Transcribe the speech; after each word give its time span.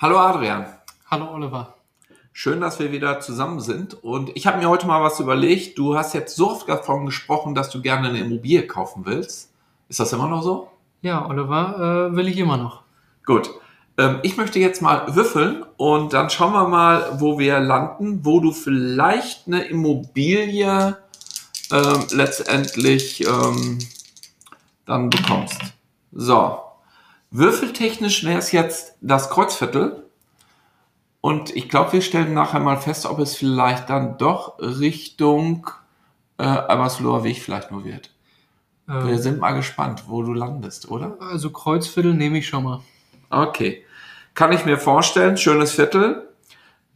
Hallo 0.00 0.16
Adrian. 0.16 0.64
Hallo 1.10 1.28
Oliver. 1.34 1.74
Schön, 2.32 2.60
dass 2.60 2.78
wir 2.78 2.92
wieder 2.92 3.18
zusammen 3.18 3.58
sind. 3.58 3.94
Und 4.04 4.30
ich 4.36 4.46
habe 4.46 4.58
mir 4.58 4.68
heute 4.68 4.86
mal 4.86 5.02
was 5.02 5.18
überlegt. 5.18 5.76
Du 5.76 5.96
hast 5.96 6.14
jetzt 6.14 6.36
so 6.36 6.52
oft 6.52 6.68
davon 6.68 7.04
gesprochen, 7.04 7.56
dass 7.56 7.68
du 7.70 7.82
gerne 7.82 8.08
eine 8.08 8.20
Immobilie 8.20 8.64
kaufen 8.64 9.06
willst. 9.06 9.50
Ist 9.88 9.98
das 9.98 10.12
immer 10.12 10.28
noch 10.28 10.44
so? 10.44 10.70
Ja, 11.02 11.28
Oliver, 11.28 12.10
äh, 12.12 12.16
will 12.16 12.28
ich 12.28 12.38
immer 12.38 12.56
noch. 12.56 12.82
Gut. 13.26 13.50
Ähm, 13.96 14.20
ich 14.22 14.36
möchte 14.36 14.60
jetzt 14.60 14.82
mal 14.82 15.16
würfeln 15.16 15.64
und 15.78 16.12
dann 16.12 16.30
schauen 16.30 16.52
wir 16.52 16.68
mal, 16.68 17.18
wo 17.18 17.40
wir 17.40 17.58
landen, 17.58 18.24
wo 18.24 18.38
du 18.38 18.52
vielleicht 18.52 19.48
eine 19.48 19.64
Immobilie 19.64 20.96
ähm, 21.72 22.06
letztendlich 22.12 23.26
ähm, 23.26 23.80
dann 24.86 25.10
bekommst. 25.10 25.60
So, 26.12 26.67
Würfeltechnisch 27.30 28.24
wäre 28.24 28.38
es 28.38 28.52
jetzt 28.52 28.96
das 29.00 29.30
Kreuzviertel. 29.30 30.04
Und 31.20 31.54
ich 31.54 31.68
glaube, 31.68 31.94
wir 31.94 32.02
stellen 32.02 32.32
nachher 32.32 32.60
mal 32.60 32.78
fest, 32.78 33.06
ob 33.06 33.18
es 33.18 33.36
vielleicht 33.36 33.90
dann 33.90 34.18
doch 34.18 34.58
Richtung 34.60 35.68
äh, 36.38 36.44
Almersloher 36.44 37.24
Weg 37.24 37.42
vielleicht 37.42 37.70
nur 37.70 37.84
wird. 37.84 38.10
Ähm, 38.88 39.08
wir 39.08 39.18
sind 39.18 39.40
mal 39.40 39.52
gespannt, 39.52 40.04
wo 40.06 40.22
du 40.22 40.32
landest, 40.32 40.90
oder? 40.90 41.16
Also 41.20 41.50
Kreuzviertel 41.50 42.14
nehme 42.14 42.38
ich 42.38 42.48
schon 42.48 42.64
mal. 42.64 42.80
Okay. 43.30 43.84
Kann 44.34 44.52
ich 44.52 44.64
mir 44.64 44.78
vorstellen, 44.78 45.36
schönes 45.36 45.72
Viertel. 45.72 46.28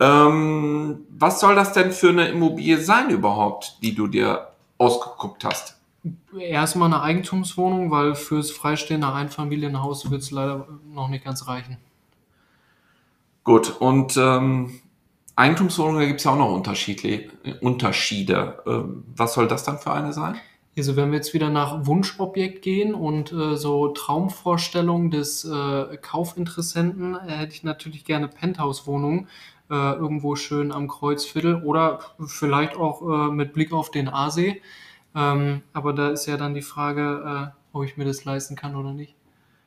Ähm, 0.01 1.07
was 1.11 1.41
soll 1.41 1.55
das 1.55 1.73
denn 1.73 1.93
für 1.93 2.09
eine 2.09 2.29
Immobilie 2.29 2.79
sein 2.79 3.11
überhaupt, 3.11 3.79
die 3.83 3.95
du 3.95 4.07
dir 4.07 4.49
ausgeguckt 4.79 5.45
hast? 5.45 5.82
Erstmal 6.37 6.93
eine 6.93 7.03
Eigentumswohnung, 7.03 7.91
weil 7.91 8.15
fürs 8.15 8.51
freistehende 8.51 9.13
Einfamilienhaus 9.13 10.11
wird 10.11 10.23
es 10.23 10.31
leider 10.31 10.67
noch 10.93 11.09
nicht 11.09 11.25
ganz 11.25 11.47
reichen. 11.47 11.77
Gut, 13.45 13.77
und 13.81 14.17
ähm, 14.17 14.81
Eigentumswohnungen, 15.37 16.01
da 16.01 16.07
gibt 16.07 16.21
es 16.21 16.25
ja 16.25 16.33
auch 16.33 16.37
noch 16.37 16.53
Unterschiede. 16.53 17.31
Unterschiede. 17.61 18.63
Ähm, 18.67 19.05
was 19.17 19.35
soll 19.35 19.49
das 19.49 19.65
dann 19.65 19.79
für 19.79 19.93
eine 19.93 20.13
sein? 20.13 20.37
Also 20.77 20.97
wenn 20.97 21.11
wir 21.11 21.17
jetzt 21.17 21.35
wieder 21.35 21.51
nach 21.51 21.87
Wunschobjekt 21.87 22.63
gehen 22.63 22.95
und 22.95 23.31
äh, 23.33 23.57
so 23.57 23.89
Traumvorstellungen 23.89 25.11
des 25.11 25.45
äh, 25.45 25.97
Kaufinteressenten, 25.99 27.15
äh, 27.15 27.33
hätte 27.33 27.53
ich 27.53 27.63
natürlich 27.63 28.05
gerne 28.05 28.29
Penthouse-Wohnungen 28.29 29.29
äh, 29.71 29.75
irgendwo 29.75 30.35
schön 30.37 30.73
am 30.73 30.89
Kreuzviertel 30.89 31.63
oder 31.63 32.01
vielleicht 32.27 32.77
auch 32.77 33.03
äh, 33.03 33.31
mit 33.31 33.53
Blick 33.53 33.73
auf 33.73 33.91
den 33.91 34.09
Aasee. 34.09 34.63
Ähm, 35.15 35.63
aber 35.73 35.93
da 35.93 36.11
ist 36.11 36.27
ja 36.27 36.37
dann 36.37 36.55
die 36.55 36.63
Frage, 36.63 37.53
äh, 37.53 37.77
ob 37.77 37.85
ich 37.85 37.97
mir 37.97 38.05
das 38.05 38.25
leisten 38.25 38.57
kann 38.57 38.77
oder 38.77 38.93
nicht. 38.93 39.15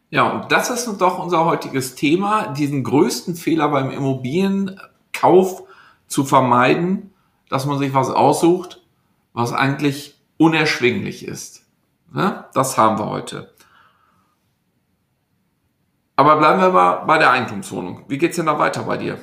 Ja, 0.10 0.30
und 0.30 0.52
das 0.52 0.70
ist 0.70 0.88
doch 1.02 1.20
unser 1.20 1.46
heutiges 1.46 1.96
Thema, 1.96 2.54
diesen 2.54 2.84
größten 2.84 3.36
Fehler 3.36 3.70
beim 3.70 3.92
Immobilienkauf 3.92 5.64
zu 6.08 6.24
vermeiden, 6.24 7.12
dass 7.50 7.66
man 7.66 7.80
sich 7.80 7.94
was 7.94 8.10
aussucht, 8.10 8.82
was 9.34 9.52
eigentlich 9.52 10.20
unerschwinglich 10.38 11.28
ist. 11.28 11.66
Ne? 12.14 12.46
Das 12.54 12.78
haben 12.78 12.98
wir 12.98 13.10
heute. 13.10 13.54
Aber 16.16 16.38
bleiben 16.38 16.62
wir 16.62 16.70
mal 16.70 17.06
bei 17.06 17.18
der 17.18 17.32
Eigentumswohnung. 17.32 18.06
Wie 18.08 18.18
geht's 18.18 18.38
denn 18.38 18.46
da 18.46 18.58
weiter 18.58 18.84
bei 18.84 18.98
dir? 18.98 19.18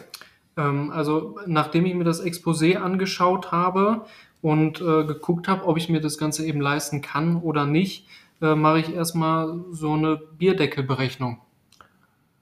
Ähm, 0.57 0.91
also, 0.91 1.39
nachdem 1.47 1.87
ich 1.87 1.95
mir 1.95 2.05
das 2.05 2.23
Exposé 2.23 2.77
angeschaut 2.77 3.51
habe, 3.51 4.05
und 4.43 4.81
äh, 4.81 5.05
geguckt 5.05 5.49
habe, 5.49 5.65
ob 5.67 5.79
ich 5.79 5.89
mir 5.89 6.01
das 6.01 6.19
Ganze 6.19 6.45
eben 6.45 6.61
leisten 6.61 7.01
kann 7.01 7.37
oder 7.41 7.65
nicht, 7.65 8.07
äh, 8.43 8.55
mache 8.55 8.81
ich 8.81 8.93
erstmal 8.93 9.65
so 9.71 9.93
eine 9.93 10.17
Bierdeckelberechnung. 10.17 11.41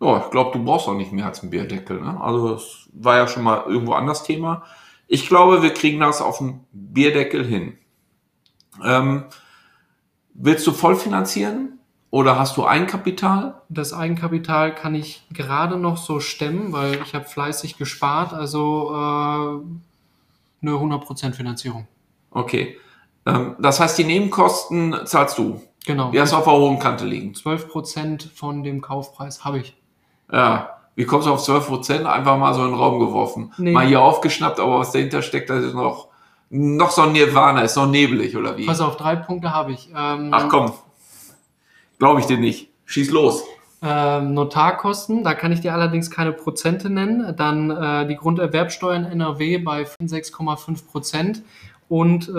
Ja, 0.00 0.24
ich 0.24 0.30
glaube, 0.30 0.58
du 0.58 0.64
brauchst 0.64 0.88
auch 0.88 0.94
nicht 0.94 1.12
mehr 1.12 1.26
als 1.26 1.42
einen 1.42 1.50
Bierdeckel. 1.50 2.00
Ne? 2.00 2.18
Also 2.20 2.52
das 2.52 2.88
war 2.92 3.18
ja 3.18 3.28
schon 3.28 3.42
mal 3.42 3.64
irgendwo 3.66 3.92
anders 3.92 4.22
Thema. 4.22 4.64
Ich 5.06 5.28
glaube, 5.28 5.62
wir 5.62 5.74
kriegen 5.74 6.00
das 6.00 6.22
auf 6.22 6.38
dem 6.38 6.60
Bierdeckel 6.72 7.44
hin. 7.44 7.76
Ähm, 8.82 9.24
willst 10.32 10.66
du 10.66 10.72
voll 10.72 10.96
finanzieren 10.96 11.80
oder 12.08 12.38
hast 12.38 12.56
du 12.56 12.66
Eigenkapital? 12.66 13.60
Das 13.68 13.92
Eigenkapital 13.92 14.74
kann 14.74 14.94
ich 14.94 15.26
gerade 15.32 15.76
noch 15.76 15.98
so 15.98 16.18
stemmen, 16.18 16.72
weil 16.72 16.98
ich 17.02 17.14
habe 17.14 17.26
fleißig 17.26 17.76
gespart. 17.76 18.32
Also 18.32 18.94
äh, 18.94 19.89
eine 20.62 20.72
100% 20.72 21.32
Finanzierung. 21.32 21.86
Okay. 22.30 22.76
Ähm, 23.26 23.56
das 23.58 23.80
heißt, 23.80 23.98
die 23.98 24.04
Nebenkosten 24.04 24.94
zahlst 25.04 25.38
du? 25.38 25.60
Genau. 25.86 26.10
Die 26.10 26.20
hast 26.20 26.32
du 26.32 26.36
auf 26.36 26.44
der 26.44 26.52
hohen 26.52 26.78
Kante 26.78 27.06
liegen? 27.06 27.32
12% 27.32 28.34
von 28.34 28.62
dem 28.62 28.80
Kaufpreis 28.80 29.44
habe 29.44 29.60
ich. 29.60 29.76
Ja. 30.30 30.76
Wie 30.94 31.04
kommst 31.04 31.26
du 31.26 31.32
auf 31.32 31.46
12%? 31.46 32.04
Einfach 32.04 32.36
mal 32.36 32.52
so 32.52 32.62
in 32.62 32.70
den 32.70 32.78
Raum 32.78 32.98
geworfen. 32.98 33.52
Nee. 33.56 33.72
Mal 33.72 33.86
hier 33.86 34.02
aufgeschnappt, 34.02 34.60
aber 34.60 34.80
was 34.80 34.92
dahinter 34.92 35.22
steckt, 35.22 35.48
das 35.48 35.64
ist 35.64 35.74
noch, 35.74 36.08
noch 36.50 36.90
so 36.90 37.02
ein 37.02 37.12
Nirvana, 37.12 37.62
ist 37.62 37.76
noch 37.76 37.86
nebelig, 37.86 38.36
oder 38.36 38.56
wie? 38.58 38.66
Pass 38.66 38.80
auf, 38.80 38.96
drei 38.96 39.16
Punkte 39.16 39.54
habe 39.54 39.72
ich. 39.72 39.88
Ähm, 39.96 40.30
Ach 40.32 40.48
komm. 40.48 40.72
Glaube 41.98 42.20
ich 42.20 42.26
dir 42.26 42.38
nicht. 42.38 42.70
Schieß 42.84 43.10
los. 43.10 43.44
Ähm, 43.82 44.34
Notarkosten, 44.34 45.24
da 45.24 45.32
kann 45.34 45.52
ich 45.52 45.60
dir 45.60 45.72
allerdings 45.72 46.10
keine 46.10 46.32
Prozente 46.32 46.90
nennen. 46.90 47.34
Dann 47.36 47.70
äh, 47.70 48.06
die 48.06 48.16
Grunderwerbsteuern 48.16 49.06
NRW 49.06 49.58
bei 49.58 49.84
6,5 49.84 50.86
Prozent. 50.86 51.42
Und 51.88 52.28
äh, 52.28 52.32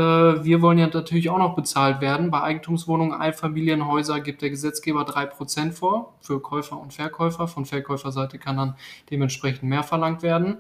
wir 0.46 0.62
wollen 0.62 0.78
ja 0.78 0.88
natürlich 0.88 1.29
auch 1.29 1.40
noch 1.40 1.56
bezahlt 1.56 2.00
werden. 2.00 2.31
Bei 2.31 2.41
Eigentumswohnungen, 2.41 3.19
Einfamilienhäuser 3.19 4.22
gibt 4.22 4.41
der 4.41 4.50
Gesetzgeber 4.50 5.02
3% 5.02 5.74
vor 5.74 6.13
für 6.22 6.40
Käufer 6.40 6.79
und 6.79 6.94
Verkäufer. 6.94 7.47
Von 7.47 7.66
Verkäuferseite 7.66 8.38
kann 8.38 8.58
dann 8.58 8.75
dementsprechend 9.09 9.63
mehr 9.63 9.84
verlangt 9.84 10.22
werden. 10.22 10.59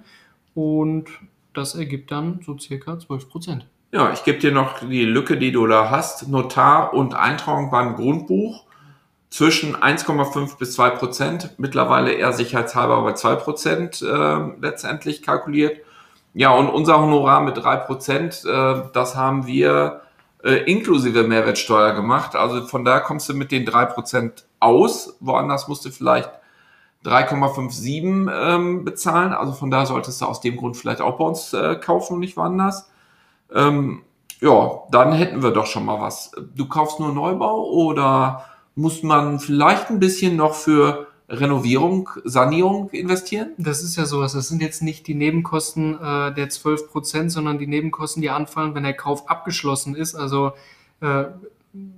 Und 0.55 1.05
das 1.53 1.75
ergibt 1.75 2.11
dann 2.11 2.41
so 2.45 2.57
circa 2.57 2.93
12%. 2.93 3.61
Ja, 3.93 4.11
ich 4.11 4.23
gebe 4.23 4.39
dir 4.39 4.51
noch 4.51 4.79
die 4.79 5.05
Lücke, 5.05 5.37
die 5.37 5.51
du 5.51 5.67
da 5.67 5.89
hast. 5.89 6.27
Notar 6.27 6.93
und 6.93 7.13
Eintragung 7.13 7.71
beim 7.71 7.95
Grundbuch 7.95 8.65
zwischen 9.31 9.77
1,5 9.77 10.57
bis 10.59 10.73
2 10.73 10.89
Prozent, 10.91 11.55
mittlerweile 11.57 12.11
eher 12.11 12.33
sicherheitshalber 12.33 13.01
bei 13.01 13.13
2 13.13 13.35
Prozent 13.35 14.01
äh, 14.01 14.37
letztendlich 14.59 15.23
kalkuliert. 15.23 15.79
Ja, 16.33 16.51
und 16.51 16.69
unser 16.69 16.99
Honorar 16.99 17.41
mit 17.41 17.57
3 17.57 17.77
Prozent, 17.77 18.43
äh, 18.45 18.81
das 18.93 19.15
haben 19.15 19.47
wir 19.47 20.01
äh, 20.43 20.69
inklusive 20.69 21.23
Mehrwertsteuer 21.23 21.93
gemacht. 21.93 22.35
Also 22.35 22.67
von 22.67 22.83
daher 22.83 23.01
kommst 23.01 23.29
du 23.29 23.33
mit 23.33 23.51
den 23.51 23.65
3 23.65 23.85
Prozent 23.85 24.45
aus. 24.59 25.15
Woanders 25.21 25.69
musst 25.69 25.85
du 25.85 25.91
vielleicht 25.91 26.29
3,57 27.05 28.29
ähm, 28.31 28.83
bezahlen. 28.83 29.33
Also 29.33 29.53
von 29.53 29.71
daher 29.71 29.85
solltest 29.85 30.21
du 30.21 30.25
aus 30.25 30.41
dem 30.41 30.57
Grund 30.57 30.75
vielleicht 30.75 30.99
auch 30.99 31.17
bei 31.17 31.23
uns 31.23 31.53
äh, 31.53 31.75
kaufen 31.75 32.15
und 32.15 32.19
nicht 32.19 32.35
woanders. 32.35 32.91
Ähm, 33.53 34.03
ja, 34.41 34.81
dann 34.91 35.13
hätten 35.13 35.41
wir 35.41 35.51
doch 35.51 35.67
schon 35.67 35.85
mal 35.85 36.01
was. 36.01 36.31
Du 36.53 36.67
kaufst 36.67 36.99
nur 36.99 37.13
Neubau 37.13 37.63
oder 37.69 38.45
muss 38.75 39.03
man 39.03 39.39
vielleicht 39.39 39.89
ein 39.89 39.99
bisschen 39.99 40.35
noch 40.35 40.55
für 40.55 41.07
Renovierung, 41.29 42.09
Sanierung 42.25 42.89
investieren? 42.89 43.51
Das 43.57 43.83
ist 43.83 43.95
ja 43.95 44.05
sowas. 44.05 44.33
Das 44.33 44.49
sind 44.49 44.61
jetzt 44.61 44.81
nicht 44.81 45.07
die 45.07 45.13
Nebenkosten 45.13 45.97
äh, 46.01 46.33
der 46.33 46.49
12 46.49 46.91
Prozent, 46.91 47.31
sondern 47.31 47.57
die 47.57 47.67
Nebenkosten, 47.67 48.21
die 48.21 48.29
anfallen, 48.29 48.75
wenn 48.75 48.83
der 48.83 48.93
Kauf 48.93 49.29
abgeschlossen 49.29 49.95
ist. 49.95 50.15
Also 50.15 50.51
äh, 50.99 51.25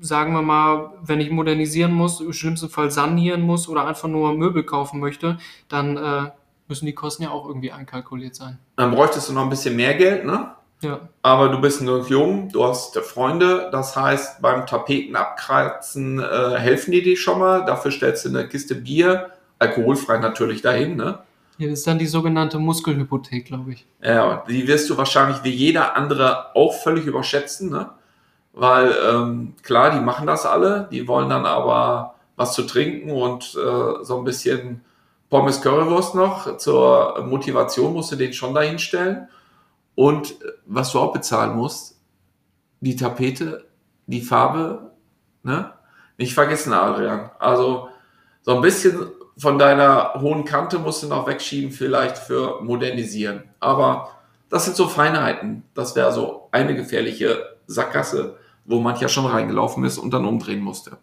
sagen 0.02 0.34
wir 0.34 0.44
mal, 0.44 0.92
wenn 1.02 1.20
ich 1.20 1.32
modernisieren 1.32 1.94
muss, 1.94 2.22
im 2.22 2.34
schlimmsten 2.34 2.70
Fall 2.70 2.92
sanieren 2.92 3.42
muss 3.42 3.68
oder 3.68 3.88
einfach 3.88 4.08
nur 4.08 4.34
Möbel 4.34 4.64
kaufen 4.64 5.00
möchte, 5.00 5.40
dann 5.68 5.98
äh, 5.98 6.30
müssen 6.68 6.86
die 6.86 6.94
Kosten 6.94 7.24
ja 7.24 7.32
auch 7.32 7.48
irgendwie 7.48 7.72
einkalkuliert 7.72 8.36
sein. 8.36 8.60
Dann 8.76 8.92
bräuchtest 8.92 9.30
du 9.30 9.34
noch 9.34 9.44
ein 9.44 9.50
bisschen 9.50 9.76
mehr 9.76 9.96
Geld, 9.96 10.26
ne? 10.26 10.54
Ja. 10.84 11.00
Aber 11.22 11.50
du 11.50 11.60
bist 11.60 11.82
noch 11.82 12.08
jung, 12.08 12.50
du 12.50 12.64
hast 12.64 12.98
Freunde, 13.00 13.70
das 13.72 13.96
heißt, 13.96 14.42
beim 14.42 14.66
Tapeten 14.68 15.16
abkratzen 15.16 16.20
äh, 16.20 16.58
helfen 16.58 16.92
die 16.92 17.02
dir 17.02 17.18
schon 17.18 17.40
mal. 17.40 17.66
Dafür 17.66 17.92
stellst 17.92 18.26
du 18.26 18.30
eine 18.30 18.48
Kiste 18.48 18.76
Bier, 18.76 19.32
alkoholfrei 19.60 20.20
natürlich 20.20 20.62
dahin, 20.62 20.98
ne? 20.98 21.20
Ja, 21.58 21.70
das 21.70 21.80
ist 21.80 21.88
dann 21.88 22.00
die 22.00 22.08
sogenannte 22.08 22.60
Muskelhypothek, 22.60 23.46
glaube 23.46 23.74
ich. 23.74 23.86
Ja, 24.04 24.44
die 24.48 24.68
wirst 24.68 24.90
du 24.90 24.98
wahrscheinlich 24.98 25.44
wie 25.44 25.52
jeder 25.52 25.96
andere 25.96 26.56
auch 26.56 26.74
völlig 26.74 27.06
überschätzen, 27.06 27.70
ne? 27.70 27.92
weil 28.54 28.96
ähm, 29.10 29.56
klar, 29.62 29.92
die 29.92 30.00
machen 30.00 30.28
das 30.28 30.46
alle, 30.46 30.88
die 30.92 31.08
wollen 31.08 31.30
dann 31.30 31.46
aber 31.46 32.16
was 32.36 32.54
zu 32.54 32.64
trinken 32.64 33.12
und 33.12 33.56
äh, 33.56 34.04
so 34.04 34.18
ein 34.18 34.24
bisschen 34.24 34.82
Pommes 35.30 35.62
Currywurst 35.62 36.16
noch. 36.16 36.58
Zur 36.58 37.24
Motivation 37.28 37.94
musst 37.94 38.12
du 38.12 38.16
den 38.16 38.34
schon 38.34 38.54
dahin 38.54 38.80
stellen. 38.80 39.28
Und 39.96 40.32
äh, 40.42 40.54
was 40.66 40.92
du 40.92 41.00
auch 41.00 41.14
bezahlen 41.14 41.56
musst, 41.56 42.00
die 42.80 42.96
Tapete, 42.96 43.66
die 44.08 44.22
Farbe, 44.22 44.92
ne? 45.44 45.74
Nicht 46.18 46.34
vergessen, 46.34 46.74
Adrian. 46.74 47.32
Also 47.40 47.90
so 48.44 48.56
ein 48.56 48.62
bisschen 48.62 49.08
von 49.38 49.58
deiner 49.58 50.14
hohen 50.20 50.46
Kante 50.46 50.78
musst 50.78 51.02
du 51.04 51.08
noch 51.08 51.28
wegschieben, 51.28 51.72
vielleicht 51.72 52.18
für 52.18 52.62
modernisieren. 52.62 53.44
Aber 53.60 54.10
das 54.50 54.66
sind 54.66 54.76
so 54.76 54.88
Feinheiten. 54.88 55.64
Das 55.74 55.96
wäre 55.96 56.12
so 56.12 56.50
eine 56.52 56.76
gefährliche 56.76 57.58
Sackgasse, 57.66 58.38
wo 58.66 58.80
mancher 58.80 59.10
schon 59.10 59.26
reingelaufen 59.26 59.84
ist 59.84 59.98
und 59.98 60.14
dann 60.14 60.26
umdrehen 60.26 60.62
musste. 60.62 60.98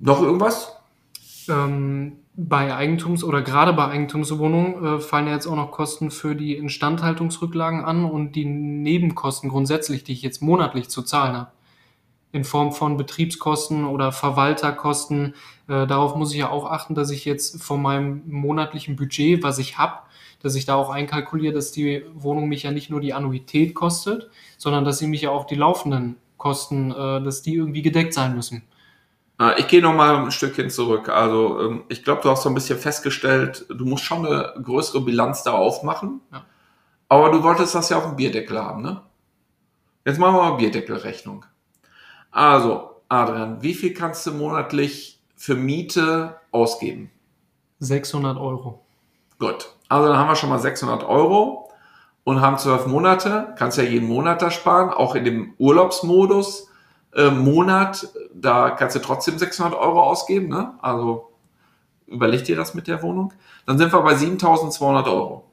Noch 0.00 0.20
irgendwas? 0.20 0.72
Ähm, 1.48 2.18
bei 2.34 2.74
Eigentums- 2.74 3.24
oder 3.24 3.42
gerade 3.42 3.72
bei 3.72 3.88
Eigentumswohnungen 3.88 4.84
äh, 4.84 5.00
fallen 5.00 5.26
ja 5.26 5.34
jetzt 5.34 5.46
auch 5.46 5.56
noch 5.56 5.70
Kosten 5.70 6.10
für 6.10 6.34
die 6.34 6.54
Instandhaltungsrücklagen 6.56 7.84
an 7.84 8.04
und 8.04 8.32
die 8.32 8.44
Nebenkosten 8.44 9.50
grundsätzlich, 9.50 10.04
die 10.04 10.12
ich 10.12 10.22
jetzt 10.22 10.40
monatlich 10.40 10.88
zu 10.88 11.02
zahlen 11.02 11.36
habe. 11.36 11.50
In 12.32 12.44
Form 12.44 12.72
von 12.72 12.96
Betriebskosten 12.96 13.84
oder 13.84 14.12
Verwalterkosten. 14.12 15.34
Äh, 15.66 15.86
darauf 15.86 16.14
muss 16.14 16.32
ich 16.32 16.38
ja 16.38 16.50
auch 16.50 16.70
achten, 16.70 16.94
dass 16.94 17.10
ich 17.10 17.24
jetzt 17.24 17.62
von 17.62 17.82
meinem 17.82 18.22
monatlichen 18.26 18.94
Budget, 18.94 19.42
was 19.42 19.58
ich 19.58 19.78
habe, 19.78 19.98
dass 20.40 20.54
ich 20.54 20.64
da 20.64 20.76
auch 20.76 20.90
einkalkuliere, 20.90 21.52
dass 21.52 21.72
die 21.72 22.04
Wohnung 22.14 22.48
mich 22.48 22.62
ja 22.62 22.70
nicht 22.70 22.90
nur 22.90 23.00
die 23.00 23.12
Annuität 23.12 23.74
kostet, 23.74 24.30
sondern 24.56 24.84
dass 24.84 24.98
sie 24.98 25.08
mich 25.08 25.22
ja 25.22 25.30
auch 25.30 25.44
die 25.44 25.56
laufenden 25.56 26.16
Kosten, 26.36 26.92
äh, 26.92 27.22
dass 27.22 27.42
die 27.42 27.56
irgendwie 27.56 27.82
gedeckt 27.82 28.14
sein 28.14 28.36
müssen. 28.36 28.62
Äh, 29.40 29.60
ich 29.60 29.68
gehe 29.68 29.82
noch 29.82 29.94
mal 29.94 30.16
ein 30.16 30.30
Stückchen 30.30 30.70
zurück. 30.70 31.08
Also 31.08 31.60
ähm, 31.60 31.84
ich 31.88 32.04
glaube, 32.04 32.20
du 32.22 32.30
hast 32.30 32.42
so 32.42 32.50
ein 32.50 32.54
bisschen 32.54 32.78
festgestellt, 32.78 33.64
du 33.68 33.84
musst 33.86 34.04
schon 34.04 34.26
eine 34.26 34.54
größere 34.62 35.00
Bilanz 35.00 35.42
da 35.42 35.52
aufmachen. 35.52 36.20
Ja. 36.30 36.44
Aber 37.08 37.30
du 37.30 37.42
wolltest 37.42 37.74
das 37.74 37.88
ja 37.88 37.96
auf 37.96 38.04
dem 38.04 38.16
Bierdeckel 38.16 38.62
haben, 38.62 38.82
ne? 38.82 39.02
Jetzt 40.04 40.18
machen 40.18 40.36
wir 40.36 40.42
mal 40.42 40.56
Bierdeckelrechnung. 40.56 41.44
Also, 42.30 42.90
Adrian, 43.08 43.60
wie 43.62 43.74
viel 43.74 43.92
kannst 43.92 44.26
du 44.26 44.32
monatlich 44.32 45.20
für 45.36 45.56
Miete 45.56 46.36
ausgeben? 46.52 47.10
600 47.80 48.38
Euro. 48.38 48.84
Gut. 49.38 49.68
Also 49.88 50.08
dann 50.08 50.16
haben 50.16 50.28
wir 50.28 50.36
schon 50.36 50.50
mal 50.50 50.58
600 50.58 51.02
Euro 51.02 51.70
und 52.24 52.40
haben 52.40 52.58
zwölf 52.58 52.86
Monate. 52.86 53.54
Kannst 53.58 53.78
ja 53.78 53.84
jeden 53.84 54.06
Monat 54.06 54.40
da 54.40 54.50
sparen, 54.50 54.90
auch 54.90 55.14
in 55.14 55.24
dem 55.24 55.54
Urlaubsmodus 55.58 56.69
äh, 57.14 57.30
Monat, 57.30 58.08
da 58.34 58.70
kannst 58.70 58.96
du 58.96 59.00
trotzdem 59.00 59.38
600 59.38 59.74
Euro 59.78 60.02
ausgeben. 60.02 60.48
Ne? 60.48 60.74
Also 60.80 61.30
überleg 62.06 62.44
dir 62.44 62.56
das 62.56 62.74
mit 62.74 62.86
der 62.86 63.02
Wohnung. 63.02 63.32
Dann 63.66 63.78
sind 63.78 63.92
wir 63.92 64.00
bei 64.02 64.14
7200 64.14 65.06
Euro. 65.08 65.44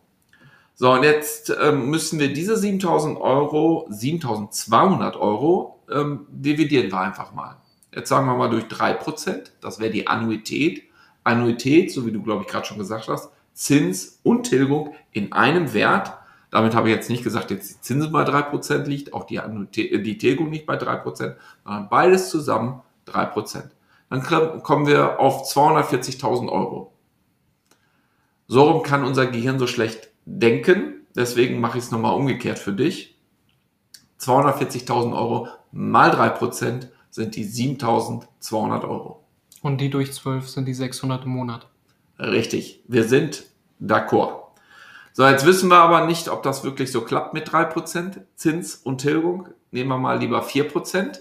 So, 0.75 0.91
und 0.91 1.03
jetzt 1.03 1.55
ähm, 1.59 1.89
müssen 1.89 2.19
wir 2.19 2.31
diese 2.31 2.55
7000 2.55 3.19
Euro, 3.19 3.87
7200 3.89 5.15
Euro, 5.15 5.79
ähm, 5.91 6.27
dividieren 6.29 6.91
wir 6.91 6.99
einfach 6.99 7.33
mal. 7.33 7.57
Jetzt 7.93 8.09
sagen 8.09 8.27
wir 8.27 8.35
mal 8.35 8.49
durch 8.49 8.65
3%, 8.65 9.49
das 9.59 9.79
wäre 9.79 9.91
die 9.91 10.05
Annuität. 10.07 10.83
Annuität, 11.23 11.91
so 11.91 12.05
wie 12.05 12.11
du, 12.11 12.21
glaube 12.21 12.43
ich, 12.43 12.47
gerade 12.47 12.65
schon 12.65 12.77
gesagt 12.77 13.07
hast, 13.07 13.31
Zins 13.53 14.19
und 14.21 14.43
Tilgung 14.43 14.93
in 15.11 15.33
einem 15.33 15.73
Wert. 15.73 16.13
Damit 16.49 16.75
habe 16.75 16.89
ich 16.89 16.95
jetzt 16.95 17.09
nicht 17.09 17.23
gesagt, 17.23 17.51
jetzt 17.51 17.69
die 17.69 17.81
Zinsen 17.81 18.11
bei 18.11 18.23
3% 18.23 18.85
liegt, 18.85 19.13
auch 19.13 19.25
die, 19.25 19.39
die 19.75 20.17
Tilgung 20.17 20.49
nicht 20.49 20.65
bei 20.65 20.77
3%, 20.77 21.35
sondern 21.63 21.89
beides 21.89 22.29
zusammen 22.29 22.81
3%. 23.07 23.63
Dann 24.09 24.23
kommen 24.63 24.87
wir 24.87 25.19
auf 25.19 25.43
240.000 25.43 26.49
Euro. 26.49 26.93
So 28.47 28.63
rum 28.63 28.83
kann 28.83 29.03
unser 29.03 29.25
Gehirn 29.25 29.59
so 29.59 29.67
schlecht 29.67 30.09
denken. 30.25 31.05
Deswegen 31.15 31.59
mache 31.59 31.77
ich 31.77 31.85
es 31.85 31.91
nochmal 31.91 32.15
umgekehrt 32.15 32.59
für 32.59 32.71
dich. 32.71 33.17
240.000 34.21 35.13
Euro 35.13 35.49
mal 35.71 36.11
3% 36.11 36.87
sind 37.09 37.35
die 37.35 37.45
7.200 37.45 38.87
Euro. 38.87 39.23
Und 39.61 39.81
die 39.81 39.89
durch 39.89 40.13
12 40.13 40.47
sind 40.47 40.65
die 40.65 40.73
600 40.73 41.25
im 41.25 41.31
Monat. 41.31 41.67
Richtig, 42.19 42.83
wir 42.87 43.03
sind 43.03 43.45
d'accord. 43.81 44.46
So, 45.17 45.25
jetzt 45.25 45.47
wissen 45.47 45.71
wir 45.71 45.77
aber 45.77 46.05
nicht, 46.05 46.29
ob 46.29 46.43
das 46.43 46.63
wirklich 46.63 46.91
so 46.91 47.01
klappt 47.01 47.33
mit 47.33 47.49
3% 47.49 48.21
Zins 48.35 48.75
und 48.75 48.99
Tilgung. 48.99 49.49
Nehmen 49.71 49.89
wir 49.89 49.97
mal 49.97 50.19
lieber 50.19 50.43
4%. 50.43 51.17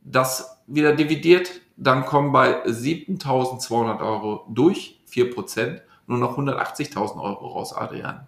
Das 0.00 0.62
wieder 0.66 0.96
dividiert, 0.96 1.60
dann 1.76 2.06
kommen 2.06 2.32
bei 2.32 2.64
7.200 2.64 4.00
Euro 4.00 4.46
durch 4.48 5.02
4% 5.12 5.82
nur 6.06 6.16
noch 6.16 6.38
180.000 6.38 7.22
Euro 7.22 7.48
raus, 7.48 7.74
Adrian. 7.74 8.26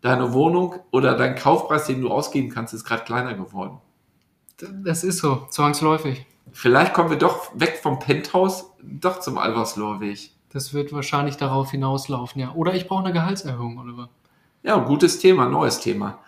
Deine 0.00 0.32
Wohnung 0.32 0.80
oder 0.90 1.16
dein 1.16 1.36
Kaufpreis, 1.36 1.86
den 1.86 2.00
du 2.00 2.10
ausgeben 2.10 2.48
kannst, 2.48 2.74
ist 2.74 2.84
gerade 2.84 3.04
kleiner 3.04 3.34
geworden. 3.34 3.78
Das 4.82 5.04
ist 5.04 5.18
so, 5.18 5.46
zwangsläufig. 5.48 6.26
Vielleicht 6.50 6.92
kommen 6.92 7.10
wir 7.10 7.18
doch 7.18 7.52
weg 7.54 7.78
vom 7.80 8.00
Penthouse, 8.00 8.64
doch 8.82 9.20
zum 9.20 9.38
Alverslohr-Weg. 9.38 10.32
Das 10.52 10.74
wird 10.74 10.92
wahrscheinlich 10.92 11.38
darauf 11.38 11.70
hinauslaufen, 11.70 12.40
ja. 12.40 12.52
Oder 12.52 12.74
ich 12.74 12.86
brauche 12.86 13.04
eine 13.04 13.12
Gehaltserhöhung, 13.12 13.78
Oliver. 13.78 14.10
Ja, 14.62 14.76
gutes 14.76 15.18
Thema, 15.18 15.48
neues 15.48 15.80
Thema. 15.80 16.18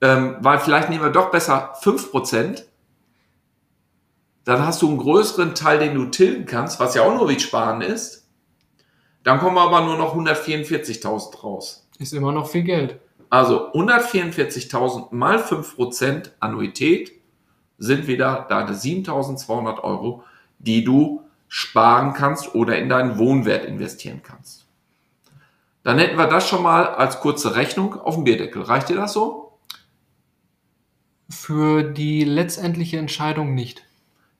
Ähm, 0.00 0.36
weil 0.40 0.60
vielleicht 0.60 0.90
nehmen 0.90 1.02
wir 1.02 1.10
doch 1.10 1.30
besser 1.30 1.74
5%. 1.82 2.62
Dann 4.44 4.64
hast 4.64 4.82
du 4.82 4.88
einen 4.88 4.98
größeren 4.98 5.54
Teil, 5.54 5.80
den 5.80 5.94
du 5.94 6.06
tilgen 6.06 6.46
kannst, 6.46 6.78
was 6.78 6.94
ja 6.94 7.02
auch 7.02 7.14
nur 7.14 7.28
wie 7.28 7.40
Sparen 7.40 7.80
ist. 7.80 8.28
Dann 9.24 9.40
kommen 9.40 9.58
aber 9.58 9.80
nur 9.80 9.96
noch 9.96 10.14
144.000 10.14 11.40
raus. 11.40 11.88
Ist 11.98 12.12
immer 12.12 12.30
noch 12.30 12.46
viel 12.48 12.62
Geld. 12.62 13.00
Also 13.30 13.72
144.000 13.72 15.12
mal 15.12 15.38
5% 15.38 16.30
Annuität 16.38 17.10
sind 17.78 18.06
wieder 18.06 18.46
deine 18.48 18.72
7.200 18.72 19.80
Euro, 19.80 20.22
die 20.58 20.84
du 20.84 21.23
sparen 21.56 22.14
kannst 22.14 22.56
oder 22.56 22.76
in 22.78 22.88
deinen 22.88 23.16
Wohnwert 23.16 23.64
investieren 23.64 24.22
kannst. 24.24 24.66
Dann 25.84 25.98
hätten 25.98 26.18
wir 26.18 26.26
das 26.26 26.48
schon 26.48 26.64
mal 26.64 26.84
als 26.84 27.20
kurze 27.20 27.54
Rechnung 27.54 27.94
auf 27.94 28.16
dem 28.16 28.24
Bierdeckel. 28.24 28.62
Reicht 28.62 28.88
dir 28.88 28.96
das 28.96 29.12
so? 29.12 29.56
Für 31.30 31.84
die 31.84 32.24
letztendliche 32.24 32.96
Entscheidung 32.96 33.54
nicht. 33.54 33.84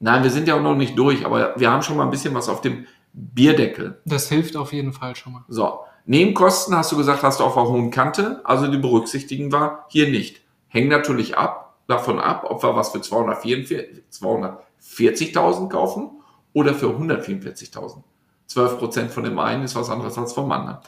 Nein, 0.00 0.24
wir 0.24 0.30
sind 0.32 0.48
ja 0.48 0.56
auch 0.56 0.60
noch 0.60 0.74
nicht 0.74 0.98
durch, 0.98 1.24
aber 1.24 1.54
wir 1.56 1.70
haben 1.70 1.82
schon 1.82 1.96
mal 1.96 2.02
ein 2.02 2.10
bisschen 2.10 2.34
was 2.34 2.48
auf 2.48 2.62
dem 2.62 2.84
Bierdeckel. 3.12 4.00
Das 4.04 4.28
hilft 4.28 4.56
auf 4.56 4.72
jeden 4.72 4.92
Fall 4.92 5.14
schon 5.14 5.34
mal. 5.34 5.44
So, 5.46 5.82
Nebenkosten 6.06 6.76
hast 6.76 6.90
du 6.90 6.96
gesagt, 6.96 7.22
hast 7.22 7.38
du 7.38 7.44
auf 7.44 7.54
der 7.54 7.62
hohen 7.62 7.92
Kante, 7.92 8.40
also 8.42 8.66
die 8.66 8.78
berücksichtigen 8.78 9.52
wir 9.52 9.84
hier 9.88 10.10
nicht. 10.10 10.40
Hängt 10.66 10.88
natürlich 10.88 11.38
ab, 11.38 11.76
davon 11.86 12.18
ab, 12.18 12.46
ob 12.50 12.64
wir 12.64 12.74
was 12.74 12.90
für 12.90 12.98
240.000 12.98 15.68
kaufen 15.68 16.10
oder 16.54 16.72
für 16.72 16.86
144.000. 16.86 18.02
12% 18.48 19.08
von 19.08 19.24
dem 19.24 19.38
einen 19.38 19.64
ist 19.64 19.76
was 19.76 19.90
anderes 19.90 20.16
als 20.16 20.32
vom 20.32 20.50
anderen. 20.50 20.78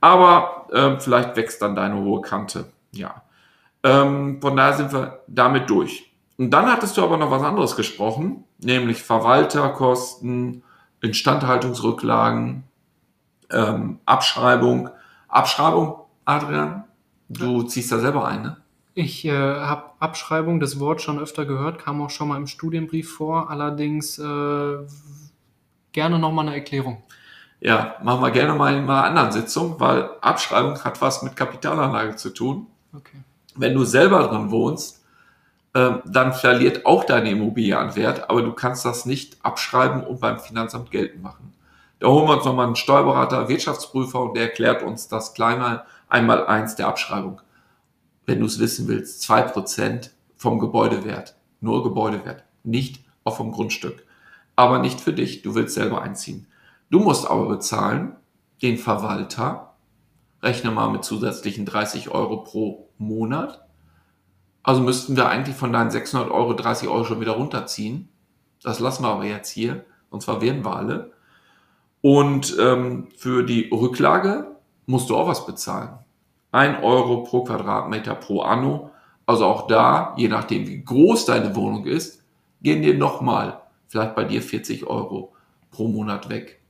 Aber 0.00 0.66
äh, 0.72 0.98
vielleicht 0.98 1.36
wächst 1.36 1.62
dann 1.62 1.76
deine 1.76 1.96
hohe 1.96 2.20
Kante. 2.20 2.66
Ja. 2.92 3.22
Ähm, 3.82 4.40
von 4.40 4.56
daher 4.56 4.74
sind 4.74 4.92
wir 4.92 5.20
damit 5.28 5.70
durch. 5.70 6.12
Und 6.36 6.50
dann 6.50 6.66
hattest 6.70 6.96
du 6.96 7.02
aber 7.02 7.16
noch 7.16 7.30
was 7.30 7.42
anderes 7.42 7.76
gesprochen, 7.76 8.44
nämlich 8.58 9.02
Verwalterkosten, 9.02 10.64
Instandhaltungsrücklagen, 11.00 12.64
ähm, 13.50 14.00
Abschreibung. 14.04 14.90
Abschreibung, 15.28 15.96
Adrian, 16.24 16.84
du 17.28 17.62
ziehst 17.62 17.92
da 17.92 17.98
selber 17.98 18.26
ein, 18.26 18.42
ne? 18.42 18.56
Ich 18.94 19.24
äh, 19.24 19.32
habe 19.32 19.90
Abschreibung, 19.98 20.60
das 20.60 20.78
Wort 20.78 21.02
schon 21.02 21.18
öfter 21.18 21.44
gehört, 21.44 21.80
kam 21.80 22.00
auch 22.00 22.10
schon 22.10 22.28
mal 22.28 22.36
im 22.36 22.46
Studienbrief 22.46 23.12
vor, 23.12 23.50
allerdings 23.50 24.18
äh, 24.18 24.76
gerne 25.92 26.18
nochmal 26.20 26.46
eine 26.46 26.54
Erklärung. 26.54 27.02
Ja, 27.60 27.96
machen 28.02 28.22
wir 28.22 28.30
gerne 28.30 28.54
mal 28.54 28.74
in 28.74 28.84
einer 28.84 29.04
anderen 29.04 29.32
Sitzung, 29.32 29.80
weil 29.80 30.10
Abschreibung 30.20 30.82
hat 30.84 31.00
was 31.02 31.22
mit 31.22 31.34
Kapitalanlage 31.34 32.14
zu 32.14 32.30
tun. 32.30 32.68
Okay. 32.94 33.18
Wenn 33.56 33.74
du 33.74 33.84
selber 33.84 34.28
drin 34.28 34.52
wohnst, 34.52 35.04
äh, 35.72 35.94
dann 36.04 36.32
verliert 36.32 36.86
auch 36.86 37.02
deine 37.02 37.30
Immobilie 37.30 37.76
an 37.76 37.96
Wert, 37.96 38.30
aber 38.30 38.42
du 38.42 38.52
kannst 38.52 38.84
das 38.84 39.06
nicht 39.06 39.44
abschreiben 39.44 40.04
und 40.04 40.20
beim 40.20 40.38
Finanzamt 40.38 40.92
geltend 40.92 41.22
machen. 41.22 41.52
Da 41.98 42.06
holen 42.06 42.28
wir 42.28 42.36
uns 42.36 42.44
nochmal 42.44 42.66
einen 42.66 42.76
Steuerberater, 42.76 43.48
Wirtschaftsprüfer 43.48 44.20
und 44.20 44.36
der 44.36 44.44
erklärt 44.44 44.84
uns 44.84 45.08
das 45.08 45.34
kleine 45.34 45.82
einmal 46.08 46.46
eins 46.46 46.76
der 46.76 46.86
Abschreibung 46.86 47.40
wenn 48.26 48.40
du 48.40 48.46
es 48.46 48.58
wissen 48.58 48.88
willst, 48.88 49.22
zwei 49.22 49.42
Prozent 49.42 50.12
vom 50.36 50.58
Gebäudewert. 50.58 51.36
Nur 51.60 51.82
Gebäudewert, 51.82 52.44
nicht 52.62 53.04
auch 53.24 53.36
vom 53.36 53.52
Grundstück. 53.52 54.04
Aber 54.56 54.78
nicht 54.78 55.00
für 55.00 55.12
dich, 55.12 55.42
du 55.42 55.54
willst 55.54 55.74
selber 55.74 56.02
einziehen. 56.02 56.46
Du 56.90 57.00
musst 57.00 57.26
aber 57.28 57.48
bezahlen 57.48 58.16
den 58.62 58.78
Verwalter, 58.78 59.74
rechne 60.42 60.70
mal 60.70 60.90
mit 60.90 61.04
zusätzlichen 61.04 61.66
30 61.66 62.10
Euro 62.10 62.44
pro 62.44 62.88
Monat, 62.98 63.66
Also 64.62 64.80
müssten 64.80 65.16
wir 65.16 65.28
eigentlich 65.28 65.56
von 65.56 65.72
deinen 65.72 65.90
600 65.90 66.30
Euro 66.30 66.54
30 66.54 66.88
Euro 66.88 67.04
schon 67.04 67.20
wieder 67.20 67.32
runterziehen. 67.32 68.08
Das 68.62 68.80
lassen 68.80 69.02
wir 69.02 69.10
aber 69.10 69.24
jetzt 69.24 69.50
hier, 69.50 69.84
und 70.08 70.22
zwar 70.22 70.40
werden 70.40 70.64
wir 70.64 70.76
alle. 70.76 71.12
Und 72.00 72.56
ähm, 72.58 73.08
für 73.16 73.42
die 73.42 73.68
Rücklage 73.70 74.56
musst 74.86 75.10
du 75.10 75.16
auch 75.16 75.28
was 75.28 75.44
bezahlen. 75.44 75.98
1 76.54 76.82
Euro 76.82 77.24
pro 77.24 77.42
Quadratmeter 77.42 78.14
pro 78.14 78.42
Anno. 78.42 78.90
Also 79.26 79.44
auch 79.44 79.66
da, 79.66 80.14
je 80.16 80.28
nachdem 80.28 80.68
wie 80.68 80.84
groß 80.84 81.24
deine 81.26 81.56
Wohnung 81.56 81.84
ist, 81.84 82.22
gehen 82.62 82.82
dir 82.82 82.96
nochmal 82.96 83.60
vielleicht 83.88 84.14
bei 84.14 84.24
dir 84.24 84.40
40 84.40 84.86
Euro 84.86 85.32
pro 85.70 85.88
Monat 85.88 86.28
weg. 86.28 86.60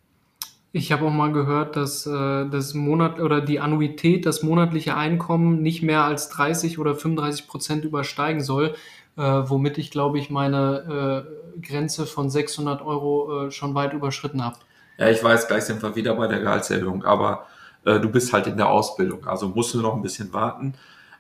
Ich 0.73 0.91
habe 0.91 1.05
auch 1.07 1.13
mal 1.13 1.33
gehört, 1.33 1.77
dass 1.77 2.07
äh, 2.07 2.49
das 2.49 2.75
Monat 2.75 3.21
oder 3.21 3.41
die 3.41 3.61
Annuität, 3.61 4.27
das 4.27 4.43
monatliche 4.43 4.97
Einkommen 4.97 5.63
nicht 5.63 5.83
mehr 5.83 6.03
als 6.03 6.31
30 6.31 6.79
oder 6.79 6.95
35 6.95 7.47
Prozent 7.47 7.85
übersteigen 7.85 8.43
soll, 8.43 8.75
äh, 9.17 9.21
womit 9.23 9.79
ich 9.79 9.91
glaube 9.91 10.19
ich 10.19 10.31
meine 10.31 11.27
äh, 11.57 11.61
Grenze 11.61 12.07
von 12.07 12.31
600 12.31 12.83
Euro 12.83 13.47
äh, 13.47 13.51
schon 13.51 13.75
weit 13.75 13.93
überschritten 13.93 14.43
habe. 14.43 14.57
Ja, 14.97 15.09
ich 15.09 15.23
weiß, 15.23 15.47
gleich 15.47 15.65
sind 15.65 15.83
wir 15.83 15.95
wieder 15.95 16.15
bei 16.15 16.27
der 16.27 16.41
Gehaltserhöhung, 16.41 17.05
aber 17.05 17.47
äh, 17.85 18.01
du 18.01 18.09
bist 18.09 18.33
halt 18.33 18.47
in 18.47 18.57
der 18.57 18.69
Ausbildung, 18.69 19.27
also 19.27 19.49
musst 19.49 19.75
du 19.75 19.81
noch 19.81 19.95
ein 19.95 20.03
bisschen 20.03 20.33
warten. 20.33 20.75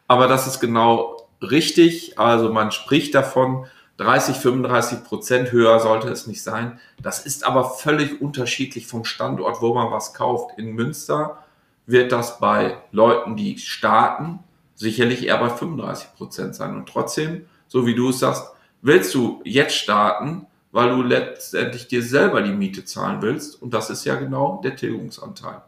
Aber 0.06 0.28
das 0.28 0.46
ist 0.46 0.60
genau 0.60 1.28
richtig. 1.40 2.18
Also 2.18 2.52
man 2.52 2.72
spricht 2.72 3.14
davon, 3.14 3.66
30, 3.98 4.36
35 4.36 5.04
Prozent 5.04 5.52
höher 5.52 5.78
sollte 5.78 6.08
es 6.08 6.26
nicht 6.26 6.42
sein. 6.42 6.80
Das 7.00 7.24
ist 7.24 7.46
aber 7.46 7.70
völlig 7.70 8.20
unterschiedlich 8.20 8.86
vom 8.86 9.04
Standort, 9.04 9.62
wo 9.62 9.72
man 9.74 9.92
was 9.92 10.14
kauft. 10.14 10.58
In 10.58 10.72
Münster 10.72 11.38
wird 11.86 12.12
das 12.12 12.40
bei 12.40 12.78
Leuten, 12.90 13.36
die 13.36 13.58
starten, 13.58 14.40
sicherlich 14.74 15.26
eher 15.26 15.38
bei 15.38 15.50
35 15.50 16.14
Prozent 16.16 16.54
sein. 16.56 16.76
Und 16.76 16.88
trotzdem, 16.88 17.46
so 17.68 17.86
wie 17.86 17.94
du 17.94 18.10
es 18.10 18.18
sagst, 18.18 18.48
willst 18.82 19.14
du 19.14 19.40
jetzt 19.44 19.76
starten, 19.76 20.46
weil 20.72 20.90
du 20.90 21.02
letztendlich 21.02 21.86
dir 21.86 22.02
selber 22.02 22.42
die 22.42 22.52
Miete 22.52 22.84
zahlen 22.84 23.22
willst. 23.22 23.62
Und 23.62 23.72
das 23.72 23.90
ist 23.90 24.04
ja 24.04 24.16
genau 24.16 24.60
der 24.64 24.74
Tilgungsanteil. 24.74 25.62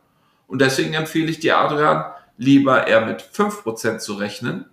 Und 0.47 0.61
deswegen 0.61 0.95
empfehle 0.95 1.31
ich 1.31 1.41
dir, 1.41 1.59
Adrian, 1.59 2.05
lieber 2.37 2.87
eher 2.87 3.05
mit 3.05 3.23
5% 3.23 3.99
zu 3.99 4.15
rechnen, 4.15 4.67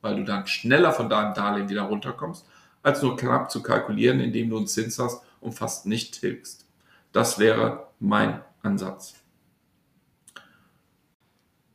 weil 0.00 0.16
du 0.16 0.24
dann 0.24 0.46
schneller 0.46 0.92
von 0.92 1.08
deinem 1.08 1.34
Darlehen 1.34 1.68
wieder 1.68 1.82
runterkommst, 1.82 2.46
als 2.82 3.02
nur 3.02 3.16
knapp 3.16 3.50
zu 3.50 3.62
kalkulieren, 3.62 4.20
indem 4.20 4.50
du 4.50 4.56
einen 4.56 4.66
Zins 4.66 4.98
hast 4.98 5.22
und 5.40 5.52
fast 5.52 5.86
nicht 5.86 6.20
tilgst. 6.20 6.66
Das 7.12 7.38
wäre 7.38 7.88
mein 8.00 8.40
Ansatz. 8.62 9.14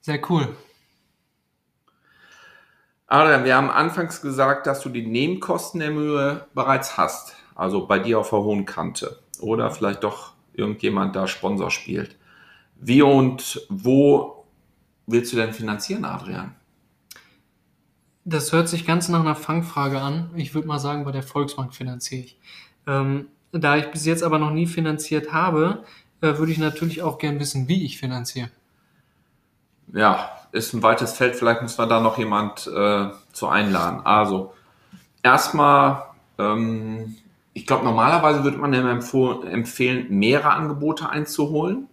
Sehr 0.02 0.20
cool. 0.30 0.56
Adrian, 3.08 3.46
wir 3.46 3.56
haben 3.56 3.70
anfangs 3.70 4.22
gesagt, 4.22 4.68
dass 4.68 4.82
du 4.82 4.90
die 4.90 5.06
Nebenkosten 5.06 5.80
der 5.80 5.92
Mühe 5.92 6.46
bereits 6.54 6.98
hast. 6.98 7.36
Also 7.56 7.88
bei 7.88 8.00
dir 8.00 8.20
auf 8.20 8.30
der 8.30 8.40
hohen 8.40 8.66
Kante. 8.66 9.20
Oder 9.40 9.72
vielleicht 9.72 10.04
doch 10.04 10.34
irgendjemand 10.54 11.16
da 11.16 11.28
Sponsor 11.28 11.72
spielt. 11.72 12.18
Wie 12.80 13.02
und 13.02 13.62
wo 13.70 14.46
willst 15.06 15.34
du 15.34 15.38
denn 15.38 15.54
finanzieren, 15.54 16.06
Adrian? 16.06 16.56
Das 18.26 18.52
hört 18.52 18.68
sich 18.68 18.86
ganz 18.86 19.08
nach 19.08 19.22
einer 19.22 19.36
Fangfrage 19.36 20.02
an. 20.02 20.32
Ich 20.36 20.54
würde 20.54 20.68
mal 20.68 20.80
sagen, 20.80 21.06
bei 21.06 21.12
der 21.12 21.24
Volksbank 21.24 21.74
finanziere 21.74 22.26
ich. 22.26 22.40
Ähm, 22.86 23.28
da 23.52 23.78
ich 23.78 23.90
bis 23.92 24.06
jetzt 24.06 24.24
aber 24.24 24.38
noch 24.38 24.52
nie 24.52 24.68
finanziert 24.68 25.32
habe, 25.32 25.84
äh, 26.22 26.38
würde 26.38 26.52
ich 26.52 26.58
natürlich 26.58 27.02
auch 27.02 27.20
gern 27.20 27.40
wissen, 27.40 27.68
wie 27.68 27.86
ich 27.86 27.98
finanziere. 27.98 28.50
Ja, 29.94 30.30
ist 30.52 30.74
ein 30.74 30.84
weites 30.84 31.14
Feld. 31.14 31.36
Vielleicht 31.36 31.62
muss 31.62 31.78
man 31.78 31.88
da 31.88 32.02
noch 32.02 32.18
jemand 32.18 32.68
äh, 32.68 33.10
zu 33.32 33.48
einladen. 33.48 34.02
Also, 34.06 34.54
erstmal, 35.24 36.04
ähm, 36.38 37.16
ich 37.54 37.66
glaube, 37.66 37.86
normalerweise 37.86 38.44
würde 38.44 38.58
man 38.58 38.74
empfehlen, 38.74 40.08
mehrere 40.10 40.52
Angebote 40.52 41.10
einzuholen. 41.10 41.88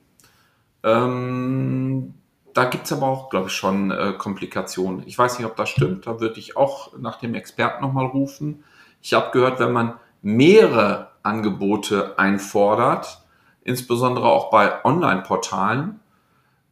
Ähm, 0.84 2.14
da 2.52 2.66
gibt 2.66 2.84
es 2.84 2.92
aber 2.92 3.08
auch, 3.08 3.30
glaube 3.30 3.48
ich, 3.48 3.54
schon 3.54 3.90
äh, 3.90 4.12
Komplikationen. 4.16 5.02
Ich 5.06 5.18
weiß 5.18 5.38
nicht, 5.38 5.46
ob 5.46 5.56
das 5.56 5.70
stimmt. 5.70 6.06
Da 6.06 6.20
würde 6.20 6.38
ich 6.38 6.56
auch 6.56 6.96
nach 6.96 7.18
dem 7.18 7.34
Experten 7.34 7.82
nochmal 7.82 8.06
rufen. 8.06 8.62
Ich 9.02 9.14
habe 9.14 9.32
gehört, 9.32 9.58
wenn 9.58 9.72
man 9.72 9.94
mehrere 10.22 11.10
Angebote 11.22 12.18
einfordert, 12.18 13.22
insbesondere 13.64 14.26
auch 14.26 14.50
bei 14.50 14.84
Online-Portalen, 14.84 16.00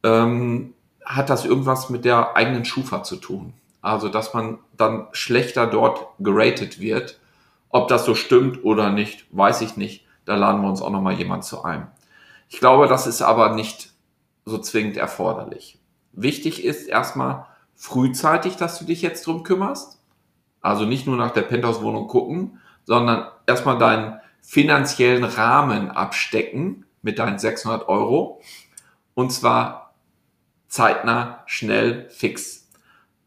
ähm, 0.05 0.75
hat 1.05 1.31
das 1.31 1.45
irgendwas 1.45 1.91
mit 1.91 2.05
der 2.05 2.37
eigenen 2.37 2.65
Schufa 2.65 3.03
zu 3.03 3.17
tun. 3.17 3.55
Also, 3.81 4.09
dass 4.09 4.35
man 4.35 4.59
dann 4.77 5.09
schlechter 5.13 5.67
dort 5.67 6.07
geratet 6.21 6.81
wird. 6.81 7.19
Ob 7.71 7.89
das 7.89 8.05
so 8.05 8.15
stimmt 8.15 8.65
oder 8.65 8.91
nicht, 8.91 9.27
weiß 9.33 9.63
ich 9.63 9.77
nicht. 9.77 10.07
Da 10.25 10.37
laden 10.37 10.63
wir 10.63 10.69
uns 10.69 10.83
auch 10.83 10.91
nochmal 10.91 11.15
jemand 11.15 11.45
zu 11.45 11.65
ein. 11.65 11.89
Ich 12.49 12.61
glaube, 12.61 12.87
das 12.87 13.07
ist 13.07 13.23
aber 13.23 13.55
nicht 13.55 13.92
so 14.45 14.59
zwingend 14.59 14.97
erforderlich. 14.97 15.79
Wichtig 16.13 16.65
ist 16.65 16.89
erstmal 16.89 17.47
frühzeitig, 17.75 18.57
dass 18.57 18.79
du 18.79 18.85
dich 18.85 19.03
jetzt 19.03 19.27
drum 19.27 19.43
kümmerst. 19.43 20.01
Also 20.61 20.85
nicht 20.85 21.07
nur 21.07 21.17
nach 21.17 21.33
der 21.33 21.43
Penthouse-Wohnung 21.43 22.07
gucken, 22.07 22.61
sondern 22.85 23.29
erstmal 23.47 23.79
deinen 23.79 24.21
finanziellen 24.43 25.25
Rahmen 25.25 25.91
abstecken 25.91 26.85
mit 27.03 27.19
deinen 27.19 27.39
600 27.39 27.89
Euro. 27.89 28.41
Und 29.15 29.33
zwar 29.33 29.95
zeitnah, 30.69 31.43
schnell, 31.47 32.09
fix. 32.11 32.69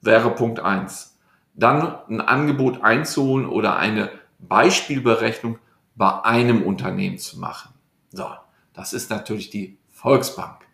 Wäre 0.02 0.32
Punkt 0.32 0.60
eins. 0.60 1.18
Dann 1.54 1.98
ein 2.10 2.22
Angebot 2.22 2.84
einzuholen 2.84 3.48
oder 3.48 3.78
eine 3.78 4.12
Beispielberechnung 4.40 5.60
bei 5.96 6.24
einem 6.24 6.64
Unternehmen 6.64 7.18
zu 7.18 7.40
machen. 7.40 7.74
So, 8.12 8.30
das 8.74 8.94
ist 8.94 9.10
natürlich 9.10 9.50
die 9.50 9.78
Volksbank. 9.90 10.65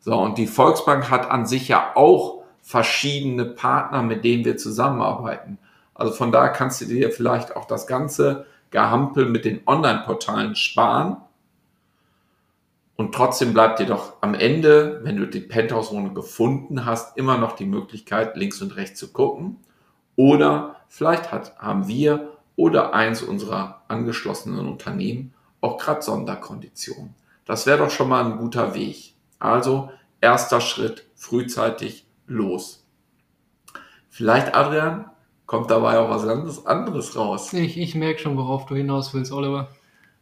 So, 0.00 0.18
und 0.18 0.38
die 0.38 0.46
Volksbank 0.46 1.10
hat 1.10 1.30
an 1.30 1.46
sich 1.46 1.68
ja 1.68 1.92
auch 1.94 2.42
verschiedene 2.62 3.44
Partner, 3.44 4.02
mit 4.02 4.24
denen 4.24 4.44
wir 4.44 4.56
zusammenarbeiten. 4.56 5.58
Also 5.94 6.12
von 6.12 6.32
da 6.32 6.48
kannst 6.48 6.80
du 6.80 6.86
dir 6.86 7.10
vielleicht 7.10 7.56
auch 7.56 7.66
das 7.66 7.86
ganze 7.86 8.46
Gehampel 8.70 9.26
mit 9.26 9.44
den 9.44 9.60
Online-Portalen 9.66 10.56
sparen. 10.56 11.18
Und 12.96 13.14
trotzdem 13.14 13.52
bleibt 13.52 13.78
dir 13.78 13.86
doch 13.86 14.14
am 14.20 14.34
Ende, 14.34 15.00
wenn 15.02 15.16
du 15.16 15.26
die 15.26 15.40
Penthouse-Wohnung 15.40 16.14
gefunden 16.14 16.86
hast, 16.86 17.16
immer 17.16 17.38
noch 17.38 17.56
die 17.56 17.66
Möglichkeit, 17.66 18.36
links 18.36 18.62
und 18.62 18.76
rechts 18.76 18.98
zu 18.98 19.12
gucken. 19.12 19.58
Oder 20.16 20.76
vielleicht 20.88 21.32
hat, 21.32 21.58
haben 21.58 21.88
wir 21.88 22.32
oder 22.56 22.94
eins 22.94 23.22
unserer 23.22 23.82
angeschlossenen 23.88 24.66
Unternehmen 24.66 25.34
auch 25.60 25.78
gerade 25.78 26.02
Sonderkonditionen. 26.02 27.14
Das 27.46 27.66
wäre 27.66 27.78
doch 27.78 27.90
schon 27.90 28.08
mal 28.08 28.24
ein 28.24 28.38
guter 28.38 28.74
Weg. 28.74 29.09
Also 29.40 29.90
erster 30.20 30.60
Schritt, 30.60 31.06
frühzeitig 31.16 32.06
los. 32.26 32.86
Vielleicht, 34.08 34.54
Adrian, 34.54 35.10
kommt 35.46 35.70
dabei 35.70 35.98
auch 35.98 36.10
was 36.10 36.26
ganz 36.26 36.64
anderes 36.64 37.16
raus. 37.16 37.52
Ich, 37.52 37.76
ich 37.76 37.96
merke 37.96 38.20
schon, 38.20 38.36
worauf 38.36 38.66
du 38.66 38.76
hinaus 38.76 39.12
willst, 39.12 39.32
Oliver. 39.32 39.68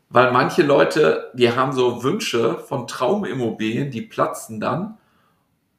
Weil 0.09 0.33
manche 0.33 0.63
Leute, 0.63 1.31
die 1.35 1.53
haben 1.53 1.73
so 1.73 2.03
Wünsche 2.03 2.59
von 2.61 2.87
Traumimmobilien, 2.87 3.91
die 3.91 4.01
platzen 4.01 4.59
dann. 4.59 4.97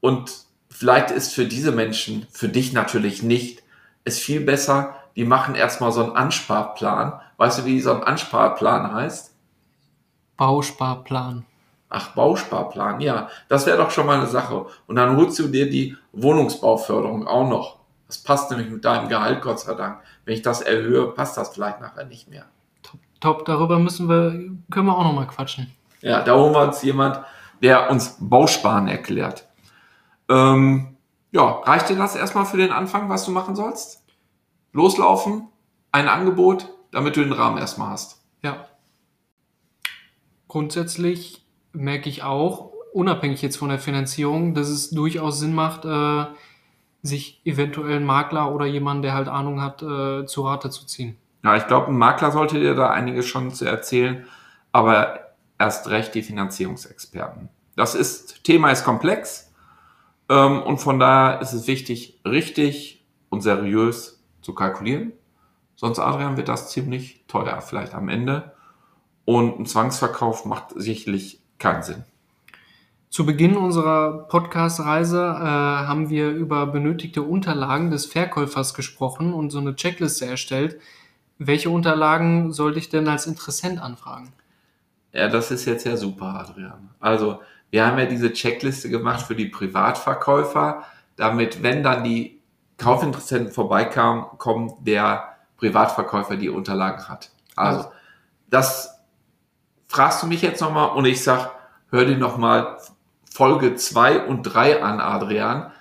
Und 0.01 0.46
vielleicht 0.69 1.10
ist 1.10 1.34
für 1.34 1.46
diese 1.46 1.72
Menschen, 1.72 2.27
für 2.31 2.48
dich 2.48 2.74
natürlich 2.74 3.24
nicht, 3.24 3.63
es 4.03 4.19
viel 4.19 4.41
besser, 4.41 4.96
die 5.15 5.25
machen 5.25 5.55
erstmal 5.55 5.91
so 5.91 6.03
einen 6.03 6.15
Ansparplan. 6.15 7.19
Weißt 7.38 7.60
du, 7.60 7.65
wie 7.65 7.81
so 7.81 7.91
ein 7.91 8.03
Ansparplan 8.03 8.93
heißt? 8.93 9.34
Bausparplan. 10.38 11.46
Ach, 11.89 12.13
Bausparplan, 12.13 13.01
ja, 13.01 13.29
das 13.48 13.65
wäre 13.65 13.77
doch 13.77 13.89
schon 13.89 14.05
mal 14.05 14.17
eine 14.17 14.27
Sache. 14.27 14.67
Und 14.86 14.96
dann 14.96 15.17
holst 15.17 15.39
du 15.39 15.48
dir 15.48 15.69
die 15.69 15.98
Wohnungsbauförderung 16.12 17.27
auch 17.27 17.50
noch. 17.50 17.79
Das 18.08 18.19
passt 18.19 18.51
nämlich 18.51 18.69
mit 18.69 18.86
deinem 18.86 19.10
Gehalt, 19.10 19.41
Gott 19.41 19.60
sei 19.60 19.74
Dank. 19.74 20.00
Wenn 20.25 20.36
ich 20.36 20.41
das 20.43 20.62
erhöhe, 20.62 21.08
passt 21.08 21.38
das 21.38 21.50
vielleicht 21.50 21.81
nachher 21.81 22.05
nicht 22.05 22.29
mehr. 22.29 22.46
Top, 22.84 23.00
top. 23.19 23.46
darüber 23.46 23.79
müssen 23.79 24.08
wir, 24.08 24.31
können 24.72 24.86
wir 24.86 24.98
auch 24.98 25.03
noch 25.03 25.13
mal 25.13 25.27
quatschen. 25.27 25.72
Ja, 26.01 26.22
da 26.22 26.36
holen 26.36 26.53
wir 26.53 26.62
uns 26.62 26.81
jemand, 26.84 27.19
der 27.62 27.89
uns 27.89 28.17
Bausparen 28.19 28.88
erklärt. 28.88 29.48
Ähm, 30.29 30.98
ja, 31.31 31.43
reicht 31.63 31.89
dir 31.89 31.98
das 31.98 32.15
erstmal 32.15 32.46
für 32.46 32.58
den 32.58 32.72
Anfang, 32.72 33.10
was 33.10 33.25
du 33.25 33.31
machen 33.31 33.55
sollst? 33.55 34.03
Loslaufen, 34.74 35.48
ein 35.91 36.08
Angebot, 36.08 36.67
damit 36.91 37.15
du 37.15 37.22
den 37.22 37.34
Rahmen 37.34 37.58
erstmal 37.58 37.89
hast. 37.89 38.22
Ja. 38.41 38.65
Grundsätzlich 40.48 41.46
merke 41.73 42.09
ich 42.09 42.23
auch, 42.23 42.71
unabhängig 42.93 43.41
jetzt 43.41 43.57
von 43.57 43.69
der 43.69 43.79
Finanzierung, 43.79 44.53
dass 44.53 44.69
es 44.69 44.89
durchaus 44.89 45.39
Sinn 45.39 45.53
macht, 45.53 45.85
äh, 45.85 46.25
sich 47.01 47.41
eventuell 47.45 47.97
einen 47.97 48.05
Makler 48.05 48.53
oder 48.53 48.65
jemanden, 48.65 49.03
der 49.03 49.13
halt 49.13 49.27
Ahnung 49.27 49.61
hat, 49.61 49.81
äh, 49.81 50.25
zu 50.25 50.41
Rate 50.45 50.69
zu 50.69 50.85
ziehen. 50.85 51.17
Ja, 51.43 51.55
ich 51.55 51.67
glaube, 51.67 51.88
ein 51.88 51.97
Makler 51.97 52.31
sollte 52.31 52.59
dir 52.59 52.75
da 52.75 52.89
einiges 52.89 53.27
schon 53.27 53.51
zu 53.51 53.65
erzählen, 53.65 54.25
aber 54.71 55.19
erst 55.57 55.89
recht 55.89 56.13
die 56.15 56.23
Finanzierungsexperten. 56.23 57.49
Das 57.75 57.95
ist, 57.95 58.43
Thema 58.43 58.71
ist 58.71 58.83
komplex 58.83 59.53
ähm, 60.27 60.61
und 60.63 60.79
von 60.79 60.99
daher 60.99 61.41
ist 61.41 61.53
es 61.53 61.67
wichtig, 61.67 62.19
richtig 62.25 63.05
und 63.29 63.41
seriös 63.41 64.21
zu 64.41 64.53
kalkulieren. 64.53 65.13
Sonst, 65.75 65.99
Adrian, 65.99 66.35
wird 66.35 66.49
das 66.49 66.71
ziemlich 66.71 67.23
teuer, 67.27 67.61
vielleicht 67.61 67.93
am 67.93 68.09
Ende. 68.09 68.51
Und 69.23 69.59
ein 69.59 69.65
Zwangsverkauf 69.65 70.43
macht 70.43 70.71
sicherlich 70.75 71.38
keinen 71.59 71.83
Sinn. 71.83 72.03
Zu 73.09 73.25
Beginn 73.25 73.57
unserer 73.57 74.27
Podcast-Reise 74.27 75.19
äh, 75.19 75.43
haben 75.43 76.09
wir 76.11 76.29
über 76.29 76.67
benötigte 76.67 77.23
Unterlagen 77.23 77.89
des 77.89 78.05
Verkäufers 78.05 78.75
gesprochen 78.75 79.33
und 79.33 79.49
so 79.49 79.57
eine 79.57 79.75
Checkliste 79.75 80.27
erstellt. 80.27 80.79
Welche 81.39 81.71
Unterlagen 81.71 82.53
sollte 82.53 82.77
ich 82.77 82.89
denn 82.89 83.07
als 83.07 83.25
Interessent 83.25 83.81
anfragen? 83.81 84.31
Ja, 85.11 85.27
das 85.27 85.49
ist 85.49 85.65
jetzt 85.65 85.87
ja 85.87 85.97
super, 85.97 86.35
Adrian. 86.35 86.91
Also, 86.99 87.39
wir 87.71 87.85
haben 87.85 87.97
ja 87.97 88.05
diese 88.05 88.31
Checkliste 88.31 88.89
gemacht 88.89 89.25
für 89.25 89.35
die 89.35 89.47
Privatverkäufer, 89.47 90.83
damit, 91.15 91.63
wenn 91.63 91.81
dann 91.81 92.03
die 92.03 92.39
Kaufinteressenten 92.77 93.51
vorbeikamen, 93.51 94.25
kommen, 94.37 94.73
der 94.81 95.35
Privatverkäufer 95.57 96.35
die 96.35 96.49
Unterlagen 96.49 97.09
hat. 97.09 97.31
Also, 97.55 97.85
das 98.51 98.98
fragst 99.89 100.24
du 100.24 100.27
mich 100.27 100.41
jetzt 100.41 100.62
nochmal 100.62 100.91
und 100.91 101.05
ich 101.05 101.22
sag, 101.22 101.51
hör 101.89 102.05
dir 102.05 102.17
nochmal 102.17 102.77
Folge 103.29 103.75
2 103.75 104.27
und 104.27 104.43
3 104.43 104.81
an, 104.81 105.01
Adrian. 105.01 105.72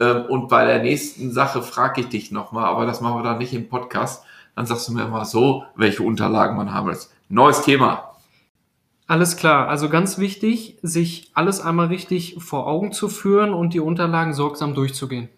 Ähm, 0.00 0.24
und 0.28 0.48
bei 0.48 0.64
der 0.64 0.82
nächsten 0.82 1.30
Sache 1.30 1.62
frage 1.62 2.00
ich 2.00 2.08
dich 2.08 2.32
nochmal, 2.32 2.64
aber 2.64 2.86
das 2.86 3.00
machen 3.00 3.18
wir 3.18 3.22
dann 3.22 3.38
nicht 3.38 3.52
im 3.52 3.68
Podcast. 3.68 4.24
Dann 4.56 4.66
sagst 4.66 4.88
du 4.88 4.92
mir 4.92 5.06
mal 5.06 5.24
so, 5.24 5.64
welche 5.76 6.02
Unterlagen 6.02 6.56
man 6.56 6.74
haben 6.74 6.88
will. 6.88 6.98
Neues 7.28 7.62
Thema. 7.62 8.14
Alles 9.06 9.36
klar, 9.36 9.68
also 9.68 9.88
ganz 9.88 10.18
wichtig, 10.18 10.78
sich 10.82 11.30
alles 11.34 11.60
einmal 11.60 11.88
richtig 11.88 12.36
vor 12.38 12.66
Augen 12.66 12.92
zu 12.92 13.08
führen 13.08 13.52
und 13.52 13.74
die 13.74 13.80
Unterlagen 13.80 14.34
sorgsam 14.34 14.74
durchzugehen. 14.74 15.28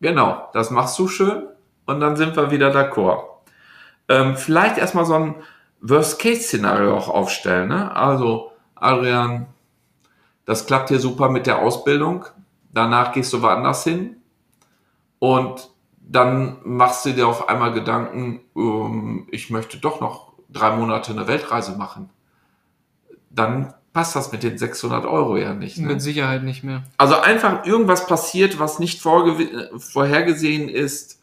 Genau, 0.00 0.48
das 0.52 0.70
machst 0.70 0.98
du 0.98 1.08
schön 1.08 1.42
und 1.84 2.00
dann 2.00 2.16
sind 2.16 2.36
wir 2.36 2.50
wieder 2.50 2.70
d'accord. 2.70 3.24
Ähm, 4.08 4.36
vielleicht 4.36 4.78
erstmal 4.78 5.04
so 5.04 5.14
ein 5.14 5.34
Worst-Case-Szenario 5.80 6.96
auch 6.96 7.08
aufstellen. 7.08 7.68
Ne? 7.68 7.94
Also, 7.94 8.52
Adrian, 8.74 9.46
das 10.44 10.66
klappt 10.66 10.88
hier 10.88 11.00
super 11.00 11.28
mit 11.28 11.46
der 11.46 11.60
Ausbildung. 11.60 12.24
Danach 12.72 13.12
gehst 13.12 13.32
du 13.32 13.42
woanders 13.42 13.84
hin 13.84 14.16
und 15.18 15.70
dann 15.98 16.58
machst 16.64 17.04
du 17.04 17.12
dir 17.12 17.28
auf 17.28 17.48
einmal 17.48 17.72
Gedanken, 17.72 18.40
ähm, 18.56 19.26
ich 19.30 19.50
möchte 19.50 19.78
doch 19.78 20.00
noch 20.00 20.32
drei 20.48 20.74
Monate 20.74 21.12
eine 21.12 21.26
Weltreise 21.26 21.76
machen. 21.76 22.10
Dann 23.30 23.74
passt 23.92 24.16
das 24.16 24.32
mit 24.32 24.42
den 24.42 24.56
600 24.56 25.04
Euro 25.04 25.36
ja 25.36 25.54
nicht. 25.54 25.78
Ne? 25.78 25.88
Mit 25.88 26.00
Sicherheit 26.00 26.42
nicht 26.44 26.64
mehr. 26.64 26.84
Also 26.96 27.18
einfach 27.18 27.66
irgendwas 27.66 28.06
passiert, 28.06 28.58
was 28.58 28.78
nicht 28.78 29.02
vorhergesehen 29.02 30.68
ist, 30.68 31.20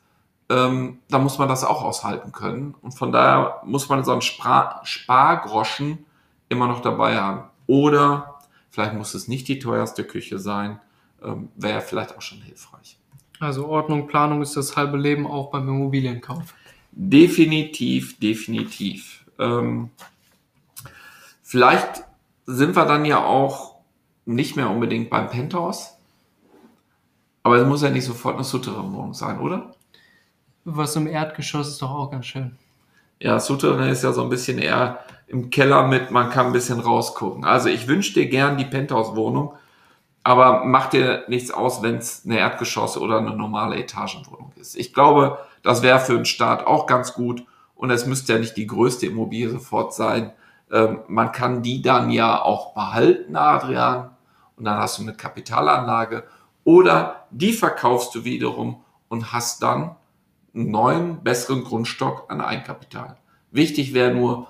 ähm, 0.49 0.99
da 1.09 1.19
muss 1.19 1.37
man 1.37 1.49
das 1.49 1.63
auch 1.63 1.83
aushalten 1.83 2.31
können. 2.31 2.75
Und 2.81 2.93
von 2.93 3.11
daher 3.11 3.61
muss 3.65 3.89
man 3.89 4.03
so 4.03 4.11
einen 4.11 4.21
Spar 4.21 4.81
Spargroschen 4.83 6.05
immer 6.49 6.67
noch 6.67 6.81
dabei 6.81 7.19
haben. 7.19 7.49
Oder 7.67 8.35
Vielleicht 8.75 8.93
muss 8.93 9.13
es 9.13 9.29
nicht 9.29 9.47
die 9.47 9.57
teuerste 9.57 10.03
Küche 10.03 10.37
sein. 10.37 10.81
Ähm, 11.23 11.47
Wäre 11.55 11.79
vielleicht 11.79 12.17
auch 12.17 12.21
schon 12.21 12.41
hilfreich. 12.41 12.97
Also 13.39 13.67
Ordnung, 13.67 14.05
Planung 14.05 14.41
ist 14.41 14.57
das 14.57 14.75
halbe 14.75 14.97
Leben 14.97 15.25
auch 15.25 15.49
beim 15.49 15.69
Immobilienkauf. 15.69 16.53
Definitiv, 16.91 18.19
definitiv. 18.19 19.23
Ähm, 19.39 19.91
vielleicht 21.41 22.03
sind 22.45 22.75
wir 22.75 22.83
dann 22.83 23.05
ja 23.05 23.23
auch 23.23 23.75
nicht 24.25 24.57
mehr 24.57 24.69
unbedingt 24.69 25.09
beim 25.09 25.29
Penthouse. 25.29 25.95
Aber 27.43 27.55
es 27.55 27.65
muss 27.65 27.81
ja 27.81 27.89
nicht 27.89 28.03
sofort 28.03 28.35
eine 28.35 28.43
Souterrain-Wohnung 28.43 29.13
sein, 29.13 29.39
oder? 29.39 29.73
Was 30.65 30.95
im 30.95 31.07
Erdgeschoss 31.07 31.67
ist 31.67 31.81
doch 31.81 31.91
auch 31.91 32.11
ganz 32.11 32.25
schön. 32.25 32.57
Ja, 33.19 33.39
Souterrain 33.39 33.89
ist 33.89 34.03
ja 34.03 34.11
so 34.11 34.23
ein 34.23 34.29
bisschen 34.29 34.57
eher 34.57 34.99
im 35.27 35.49
Keller 35.49 35.87
mit, 35.87 36.11
man 36.11 36.29
kann 36.29 36.47
ein 36.47 36.53
bisschen 36.53 36.79
rausgucken. 36.79 37.45
Also 37.45 37.69
ich 37.69 37.87
wünsche 37.87 38.13
dir 38.13 38.27
gern 38.27 38.57
die 38.57 38.65
Penthouse-Wohnung, 38.65 39.53
aber 40.23 40.65
mach 40.65 40.87
dir 40.89 41.23
nichts 41.27 41.51
aus, 41.51 41.81
wenn 41.81 41.97
es 41.97 42.25
eine 42.25 42.39
Erdgeschoss 42.39 42.97
oder 42.97 43.19
eine 43.19 43.35
normale 43.35 43.77
Etagenwohnung 43.77 44.51
ist. 44.55 44.75
Ich 44.75 44.93
glaube, 44.93 45.37
das 45.61 45.83
wäre 45.83 45.99
für 45.99 46.15
einen 46.15 46.25
Start 46.25 46.65
auch 46.65 46.87
ganz 46.87 47.13
gut 47.13 47.45
und 47.75 47.91
es 47.91 48.05
müsste 48.05 48.33
ja 48.33 48.39
nicht 48.39 48.57
die 48.57 48.67
größte 48.67 49.05
Immobilie 49.05 49.49
sofort 49.49 49.93
sein. 49.93 50.33
Ähm, 50.71 50.99
man 51.07 51.31
kann 51.31 51.61
die 51.61 51.81
dann 51.81 52.09
ja 52.09 52.41
auch 52.41 52.73
behalten, 52.73 53.35
Adrian, 53.35 54.09
und 54.57 54.65
dann 54.65 54.77
hast 54.77 54.97
du 54.97 55.03
eine 55.03 55.13
Kapitalanlage 55.13 56.23
oder 56.63 57.27
die 57.29 57.53
verkaufst 57.53 58.15
du 58.15 58.23
wiederum 58.23 58.83
und 59.09 59.31
hast 59.31 59.61
dann 59.61 59.95
einen 60.55 60.71
neuen, 60.71 61.23
besseren 61.23 61.63
Grundstock 61.63 62.25
an 62.29 62.41
Eigenkapital. 62.41 63.17
Wichtig 63.51 63.93
wäre 63.93 64.13
nur, 64.13 64.47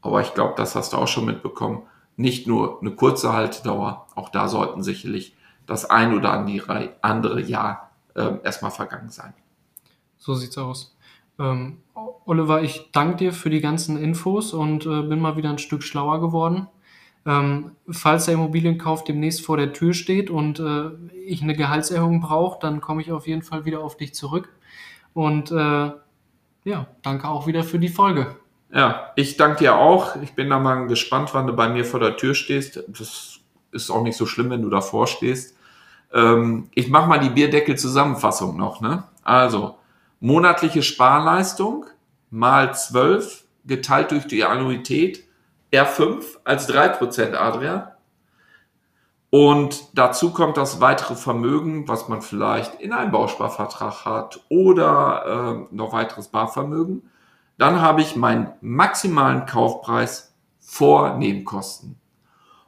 aber 0.00 0.20
ich 0.20 0.34
glaube, 0.34 0.54
das 0.56 0.74
hast 0.74 0.92
du 0.92 0.96
auch 0.96 1.08
schon 1.08 1.26
mitbekommen. 1.26 1.82
Nicht 2.16 2.46
nur 2.46 2.80
eine 2.80 2.92
kurze 2.92 3.32
Haltedauer, 3.32 4.06
auch 4.14 4.28
da 4.28 4.48
sollten 4.48 4.82
sicherlich 4.82 5.36
das 5.66 5.88
ein 5.88 6.14
oder 6.14 6.32
andere 6.32 7.40
Jahr 7.40 7.90
äh, 8.14 8.38
erstmal 8.42 8.70
vergangen 8.70 9.10
sein. 9.10 9.34
So 10.16 10.34
sieht's 10.34 10.58
aus. 10.58 10.96
Ähm, 11.38 11.78
Oliver, 12.26 12.62
ich 12.62 12.90
danke 12.92 13.16
dir 13.16 13.32
für 13.32 13.50
die 13.50 13.60
ganzen 13.60 13.98
Infos 13.98 14.52
und 14.52 14.86
äh, 14.86 15.02
bin 15.02 15.20
mal 15.20 15.36
wieder 15.36 15.50
ein 15.50 15.58
Stück 15.58 15.82
schlauer 15.82 16.20
geworden. 16.20 16.68
Ähm, 17.26 17.72
falls 17.88 18.26
der 18.26 18.34
Immobilienkauf 18.34 19.04
demnächst 19.04 19.44
vor 19.44 19.56
der 19.56 19.72
Tür 19.72 19.94
steht 19.94 20.30
und 20.30 20.60
äh, 20.60 20.90
ich 21.26 21.42
eine 21.42 21.54
Gehaltserhöhung 21.54 22.20
brauche, 22.20 22.60
dann 22.60 22.80
komme 22.80 23.00
ich 23.00 23.12
auf 23.12 23.26
jeden 23.26 23.42
Fall 23.42 23.64
wieder 23.64 23.80
auf 23.80 23.96
dich 23.96 24.14
zurück. 24.14 24.50
Und 25.14 25.50
äh, 25.50 25.92
ja, 26.64 26.86
danke 27.02 27.28
auch 27.28 27.46
wieder 27.46 27.62
für 27.62 27.78
die 27.78 27.88
Folge. 27.88 28.36
Ja, 28.72 29.12
ich 29.14 29.36
danke 29.36 29.60
dir 29.60 29.76
auch. 29.76 30.16
Ich 30.22 30.34
bin 30.34 30.50
da 30.50 30.58
mal 30.58 30.86
gespannt, 30.86 31.30
wann 31.32 31.46
du 31.46 31.52
bei 31.52 31.68
mir 31.68 31.84
vor 31.84 32.00
der 32.00 32.16
Tür 32.16 32.34
stehst. 32.34 32.82
Das 32.88 33.38
ist 33.70 33.90
auch 33.90 34.02
nicht 34.02 34.16
so 34.16 34.26
schlimm, 34.26 34.50
wenn 34.50 34.62
du 34.62 34.70
davor 34.70 35.06
stehst. 35.06 35.56
Ähm, 36.12 36.68
ich 36.74 36.88
mache 36.88 37.08
mal 37.08 37.20
die 37.20 37.30
Bierdeckel-Zusammenfassung 37.30 38.56
noch. 38.56 38.80
Ne? 38.80 39.04
Also, 39.22 39.78
monatliche 40.20 40.82
Sparleistung 40.82 41.86
mal 42.30 42.74
12 42.74 43.44
geteilt 43.64 44.10
durch 44.10 44.26
die 44.26 44.44
Annuität 44.44 45.24
R5 45.72 46.24
als 46.44 46.68
3% 46.68 47.34
Adrian. 47.34 47.88
Und 49.34 49.98
dazu 49.98 50.30
kommt 50.30 50.56
das 50.56 50.80
weitere 50.80 51.16
Vermögen, 51.16 51.88
was 51.88 52.08
man 52.08 52.22
vielleicht 52.22 52.80
in 52.80 52.92
einem 52.92 53.10
Bausparvertrag 53.10 54.04
hat 54.04 54.40
oder 54.48 55.66
äh, 55.72 55.74
noch 55.74 55.92
weiteres 55.92 56.28
Barvermögen. 56.28 57.10
Dann 57.58 57.80
habe 57.80 58.00
ich 58.00 58.14
meinen 58.14 58.52
maximalen 58.60 59.44
Kaufpreis 59.44 60.36
vor 60.60 61.16
Nebenkosten. 61.16 61.96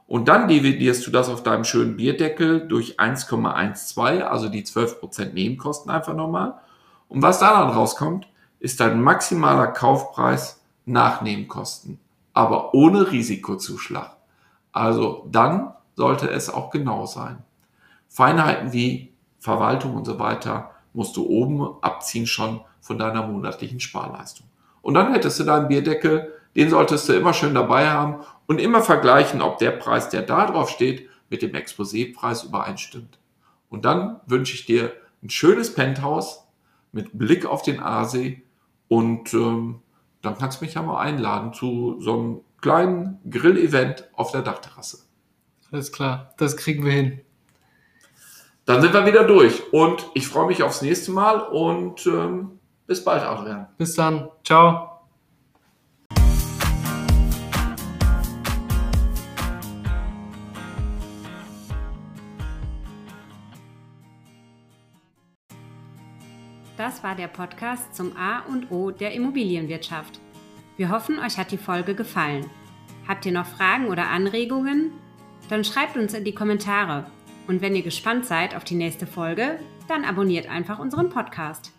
Und 0.08 0.26
dann 0.26 0.48
dividierst 0.48 1.06
du 1.06 1.12
das 1.12 1.28
auf 1.28 1.44
deinem 1.44 1.62
schönen 1.62 1.96
Bierdeckel 1.96 2.66
durch 2.66 2.98
1,12, 2.98 4.22
also 4.22 4.48
die 4.48 4.64
12% 4.64 5.34
Nebenkosten 5.34 5.92
einfach 5.92 6.14
nochmal. 6.14 6.54
Und 7.06 7.22
was 7.22 7.38
da 7.38 7.60
dann 7.60 7.70
rauskommt, 7.70 8.26
ist 8.58 8.80
dein 8.80 9.00
maximaler 9.00 9.68
Kaufpreis 9.68 10.64
nach 10.84 11.22
Nebenkosten, 11.22 12.00
aber 12.32 12.74
ohne 12.74 13.12
Risikozuschlag. 13.12 14.16
Also 14.72 15.28
dann 15.30 15.75
sollte 15.96 16.30
es 16.30 16.48
auch 16.48 16.70
genau 16.70 17.06
sein. 17.06 17.42
Feinheiten 18.08 18.72
wie 18.72 19.12
Verwaltung 19.40 19.94
und 19.94 20.04
so 20.04 20.18
weiter 20.18 20.70
musst 20.92 21.16
du 21.16 21.26
oben 21.26 21.82
abziehen 21.82 22.26
schon 22.26 22.60
von 22.80 22.98
deiner 22.98 23.26
monatlichen 23.26 23.80
Sparleistung. 23.80 24.46
Und 24.82 24.94
dann 24.94 25.12
hättest 25.12 25.40
du 25.40 25.44
deinen 25.44 25.68
Bierdeckel, 25.68 26.32
den 26.54 26.70
solltest 26.70 27.08
du 27.08 27.12
immer 27.12 27.34
schön 27.34 27.54
dabei 27.54 27.90
haben 27.90 28.24
und 28.46 28.60
immer 28.60 28.82
vergleichen, 28.82 29.42
ob 29.42 29.58
der 29.58 29.72
Preis, 29.72 30.08
der 30.08 30.22
da 30.22 30.46
drauf 30.46 30.70
steht, 30.70 31.08
mit 31.28 31.42
dem 31.42 31.52
Exposépreis 31.54 32.46
übereinstimmt. 32.46 33.18
Und 33.68 33.84
dann 33.84 34.20
wünsche 34.26 34.54
ich 34.54 34.64
dir 34.64 34.92
ein 35.22 35.30
schönes 35.30 35.74
Penthouse 35.74 36.44
mit 36.92 37.18
Blick 37.18 37.46
auf 37.46 37.62
den 37.62 37.82
Aasee 37.82 38.42
und 38.88 39.34
ähm, 39.34 39.80
dann 40.22 40.38
kannst 40.38 40.60
du 40.60 40.64
mich 40.64 40.74
ja 40.74 40.82
mal 40.82 41.00
einladen 41.00 41.52
zu 41.52 42.00
so 42.00 42.12
einem 42.12 42.40
kleinen 42.60 43.18
Grill-Event 43.28 44.08
auf 44.14 44.30
der 44.30 44.42
Dachterrasse. 44.42 45.05
Alles 45.76 45.92
klar, 45.92 46.32
das 46.38 46.56
kriegen 46.56 46.86
wir 46.86 46.92
hin. 46.92 47.20
Dann 48.64 48.80
sind 48.80 48.94
wir 48.94 49.04
wieder 49.04 49.24
durch 49.24 49.74
und 49.74 50.06
ich 50.14 50.26
freue 50.26 50.46
mich 50.46 50.62
aufs 50.62 50.80
nächste 50.80 51.10
Mal 51.10 51.38
und 51.38 52.06
ähm, 52.06 52.58
bis 52.86 53.04
bald, 53.04 53.22
Adrian. 53.22 53.66
Bis 53.76 53.94
dann. 53.94 54.30
Ciao. 54.42 55.02
Das 66.78 67.04
war 67.04 67.14
der 67.14 67.28
Podcast 67.28 67.94
zum 67.94 68.16
A 68.16 68.38
und 68.48 68.70
O 68.70 68.92
der 68.92 69.12
Immobilienwirtschaft. 69.12 70.20
Wir 70.78 70.88
hoffen, 70.88 71.18
euch 71.18 71.36
hat 71.36 71.50
die 71.50 71.58
Folge 71.58 71.94
gefallen. 71.94 72.48
Habt 73.06 73.26
ihr 73.26 73.32
noch 73.32 73.46
Fragen 73.46 73.88
oder 73.88 74.08
Anregungen? 74.08 74.92
Dann 75.48 75.64
schreibt 75.64 75.96
uns 75.96 76.14
in 76.14 76.24
die 76.24 76.34
Kommentare. 76.34 77.06
Und 77.46 77.60
wenn 77.60 77.76
ihr 77.76 77.82
gespannt 77.82 78.26
seid 78.26 78.56
auf 78.56 78.64
die 78.64 78.74
nächste 78.74 79.06
Folge, 79.06 79.60
dann 79.88 80.04
abonniert 80.04 80.48
einfach 80.48 80.78
unseren 80.78 81.10
Podcast. 81.10 81.75